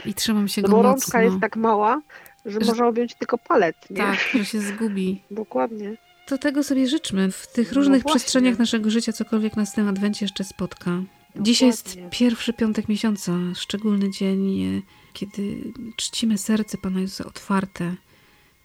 i 0.05 0.15
trzymam 0.15 0.49
się 0.49 0.62
no 0.62 0.69
go 0.69 0.73
bo 0.77 0.83
mocno. 0.83 0.93
rączka 0.93 1.23
jest 1.23 1.37
tak 1.41 1.57
mała, 1.57 2.00
że, 2.47 2.61
Że- 2.61 2.67
można 2.67 2.87
objąć 2.87 3.15
tylko 3.15 3.38
palec, 3.38 3.77
nie? 3.91 3.97
Tak, 3.97 4.19
że 4.35 4.45
się 4.45 4.61
zgubi. 4.61 5.23
Dokładnie. 5.31 5.97
To 6.29 6.39
tego 6.39 6.63
sobie 6.63 6.87
życzmy 6.89 7.31
w 7.33 7.47
tych 7.47 7.69
No 7.73 7.75
różnych 7.77 8.03
właśnie. 8.03 8.21
przestrzeniach 8.21 8.59
naszego 8.59 8.91
życia, 8.91 9.13
cokolwiek 9.13 9.57
nas 9.57 9.73
w 9.73 9.75
tym 9.75 9.89
adwencie 9.89 10.25
jeszcze 10.25 10.45
spotka. 10.45 10.91
Dzisiaj 11.37 11.69
jest 11.69 11.89
Dokładnie. 11.89 12.11
pierwszy 12.11 12.53
piątek 12.53 12.89
miesiąca, 12.89 13.33
szczególny 13.55 14.11
dzień, 14.11 14.83
kiedy 15.13 15.73
czcimy 15.97 16.39
serce 16.39 16.79
Pana 16.79 17.01
Jezusa 17.01 17.25
otwarte, 17.25 17.95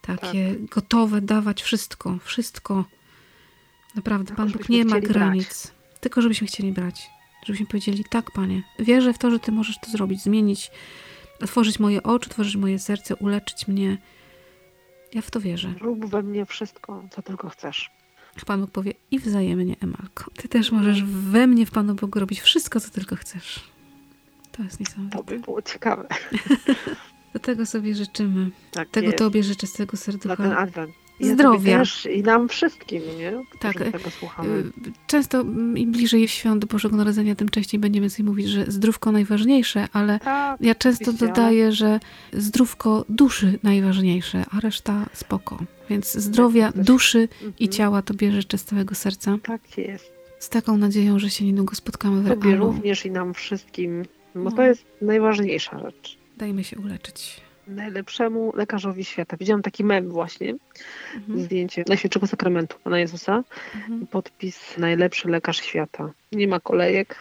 takie 0.01 0.55
Tak. 0.59 0.65
gotowe 0.65 1.21
dawać 1.21 1.61
wszystko, 1.63 2.17
wszystko. 2.23 2.85
Naprawdę, 3.95 4.25
Tylko 4.27 4.41
Pan 4.43 4.51
Bóg 4.51 4.69
nie 4.69 4.85
ma 4.85 4.89
chcieli 4.91 5.01
brać. 5.07 5.13
granic. 5.17 5.71
Tylko 5.99 6.21
żebyśmy 6.21 6.47
chcieli 6.47 6.71
brać. 6.71 7.09
Żebyśmy 7.45 7.65
powiedzieli, 7.65 8.03
tak 8.09 8.31
Panie, 8.31 8.63
wierzę 8.79 9.13
w 9.13 9.17
to, 9.17 9.31
że 9.31 9.39
Ty 9.39 9.51
możesz 9.51 9.75
to 9.79 9.91
zrobić, 9.91 10.21
zmienić, 10.23 10.71
otworzyć 11.41 11.79
moje 11.79 12.03
oczy, 12.03 12.29
otworzyć 12.29 12.55
moje 12.55 12.79
serce, 12.79 13.15
uleczyć 13.15 13.67
mnie. 13.67 13.97
Ja 15.13 15.21
w 15.21 15.31
to 15.31 15.39
wierzę. 15.39 15.73
Rób 15.81 16.05
we 16.05 16.23
mnie 16.23 16.45
wszystko, 16.45 17.03
co 17.11 17.21
tylko 17.21 17.49
chcesz. 17.49 17.91
Pan 18.45 18.61
Bóg 18.61 18.71
powie 18.71 18.93
i 19.11 19.19
wzajemnie, 19.19 19.75
Emalko. 19.81 20.31
Ty 20.37 20.47
też 20.47 20.71
możesz 20.71 21.03
we 21.03 21.47
mnie, 21.47 21.65
w 21.65 21.71
Panu 21.71 21.95
Bogu, 21.95 22.19
robić 22.19 22.41
wszystko, 22.41 22.79
co 22.79 22.89
tylko 22.89 23.15
chcesz. 23.15 23.63
To 24.51 24.63
jest 24.63 24.79
niesamowite. 24.79 25.17
To 25.17 25.23
by 25.23 25.39
było 25.39 25.61
ciekawe. 25.61 26.07
Do 27.33 27.39
tego 27.39 27.65
sobie 27.65 27.95
życzymy. 27.95 28.51
Tak 28.71 28.89
Tego 28.89 29.05
jest. 29.07 29.17
Tobie 29.17 29.43
życzę 29.43 29.67
z 29.67 29.79
Na 29.79 29.85
serducha. 29.95 30.35
ten 30.35 30.51
adwent. 30.51 30.93
I 31.19 31.25
Zdrowia. 31.27 31.71
Ja 31.71 31.85
sobie 31.85 32.05
też, 32.05 32.07
I 32.19 32.23
nam 32.23 32.49
wszystkim, 32.49 33.01
nie? 33.19 33.31
Tak, 33.59 33.75
Którzy 33.75 33.91
tego 33.91 34.09
słuchamy. 34.09 34.49
Y, 34.59 34.63
Często 35.07 35.41
im 35.75 35.91
bliżej 35.91 36.27
świąt 36.27 36.65
Bożego 36.65 36.97
Narodzenia, 36.97 37.35
tym 37.35 37.49
częściej 37.49 37.79
będziemy 37.79 38.09
sobie 38.09 38.29
mówić, 38.29 38.47
że 38.47 38.65
zdrówko 38.67 39.11
najważniejsze, 39.11 39.87
ale 39.93 40.19
Tak, 40.19 40.61
ja 40.61 40.75
często 40.75 41.03
oczywiście, 41.03 41.27
dodaję, 41.27 41.71
że 41.71 41.99
zdrówko 42.33 43.05
duszy 43.09 43.59
najważniejsze, 43.63 44.45
a 44.51 44.59
reszta 44.59 45.05
spoko. 45.13 45.59
Więc 45.89 46.13
zdrowia 46.13 46.71
też- 46.71 46.85
duszy 46.85 47.27
i 47.41 47.45
Mhm. 47.45 47.69
ciała 47.71 48.01
Tobie 48.01 48.31
życzę 48.31 48.57
z 48.57 48.63
całego 48.65 48.95
serca. 48.95 49.37
Tak 49.43 49.77
jest. 49.77 50.13
Z 50.39 50.49
taką 50.49 50.77
nadzieją, 50.77 51.19
że 51.19 51.29
się 51.29 51.45
niedługo 51.45 51.75
spotkamy 51.75 52.21
w 52.21 52.27
Tobie 52.29 52.49
realu. 52.51 52.65
również 52.65 53.05
i 53.05 53.11
nam 53.11 53.33
wszystkim, 53.33 54.03
bo 54.35 54.41
No. 54.43 54.51
to 54.51 54.61
jest 54.63 54.85
najważniejsza 55.01 55.79
rzecz. 55.79 56.17
Dajmy 56.37 56.63
się 56.63 56.77
uleczyć. 56.79 57.41
Najlepszemu 57.67 58.51
lekarzowi 58.55 59.05
świata. 59.05 59.37
Widziałam 59.37 59.61
taki 59.61 59.83
mem 59.83 60.09
właśnie, 60.09 60.55
Mhm. 61.15 61.41
zdjęcie 61.43 61.83
Najświętszego 61.87 62.27
Sakramentu 62.27 62.77
Pana 62.83 62.99
Jezusa. 62.99 63.43
Mhm. 63.75 64.07
Podpis 64.07 64.77
najlepszy 64.77 65.27
lekarz 65.29 65.61
świata. 65.61 66.09
Nie 66.31 66.47
ma 66.47 66.59
kolejek, 66.59 67.15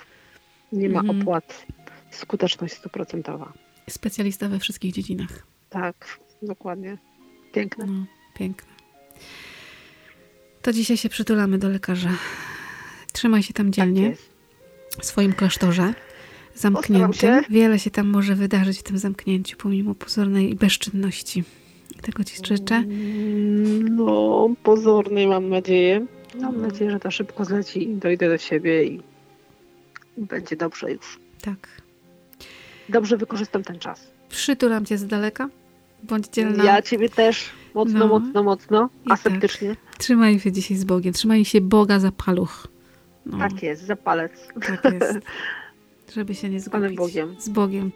nie 0.72 0.88
ma 0.88 1.00
Mhm. 1.00 1.20
opłat. 1.20 1.66
Skuteczność 2.11 2.74
stuprocentowa. 2.74 3.52
Specjalista 3.90 4.48
we 4.48 4.59
wszystkich 4.59 4.92
dziedzinach. 4.94 5.46
Tak, 5.70 6.18
dokładnie. 6.42 6.98
Piękne. 7.52 7.87
No, 7.87 8.05
piękne. 8.35 8.72
To 10.62 10.72
dzisiaj 10.72 10.96
się 10.96 11.09
przytulamy 11.09 11.59
do 11.59 11.68
lekarza. 11.68 12.11
Trzymaj 13.12 13.42
się 13.42 13.52
tam 13.55 13.66
Tak 13.66 13.74
dzielnie 13.74 14.02
jest. 14.09 14.33
w 15.00 15.05
swoim 15.07 15.33
klasztorze 15.33 15.94
zamkniętym. 16.54 17.42
Wiele 17.50 17.78
się 17.78 17.90
tam 17.90 18.06
może 18.08 18.34
wydarzyć 18.34 18.78
w 18.78 18.82
tym 18.82 18.98
zamknięciu, 18.98 19.56
pomimo 19.56 19.94
pozornej 19.94 20.54
bezczynności. 20.54 21.44
Tego 22.02 22.24
Ci 22.24 22.36
życzę. 22.46 22.74
Mm, 22.74 23.96
No, 23.96 24.48
pozornej 24.62 25.26
mam 25.26 25.48
nadzieję. 25.48 26.06
Mam 26.40 26.60
nadzieję, 26.60 26.90
że 26.90 27.00
to 27.00 27.10
szybko 27.10 27.44
zleci 27.44 27.90
i 27.90 27.94
dojdę 27.96 28.28
do 28.28 28.38
siebie 28.38 28.84
i 28.84 29.00
będzie 30.16 30.56
dobrze 30.56 30.92
już. 30.92 31.18
Tak. 31.42 31.68
Dobrze 32.88 33.16
wykorzystam 33.16 33.62
ten 33.62 33.78
czas. 33.78 34.10
Przytulam 34.28 34.84
Cię 34.86 34.98
z 34.98 35.06
daleka. 35.06 35.48
Bądź 36.02 36.26
dzielna. 36.28 36.64
Ja 36.64 36.82
ciebie 36.82 37.08
też 37.08 37.50
mocno, 37.74 37.98
No. 37.98 38.06
mocno, 38.06 38.42
mocno, 38.42 38.88
I 39.06 39.10
aseptycznie. 39.10 39.76
Trzymaj 39.98 40.40
się 40.40 40.52
dzisiaj 40.52 40.76
z 40.76 40.84
Bogiem. 40.84 41.12
Trzymaj 41.12 41.44
się 41.44 41.60
Boga 41.60 41.98
za 41.98 42.12
paluch. 42.12 42.68
No, 43.26 43.38
Tak 43.38 43.62
jest, 43.62 43.82
za 43.86 43.96
palec. 43.96 44.32
tak 44.82 44.92
jest. 44.94 45.18
Żeby 46.14 46.35
się 46.35 46.48
nie 46.48 46.61
Panem 46.62 46.94
zgubić. 46.94 46.98
Bogiem. 46.98 47.37
Z 47.38 47.48
Bogiem. 47.48 47.92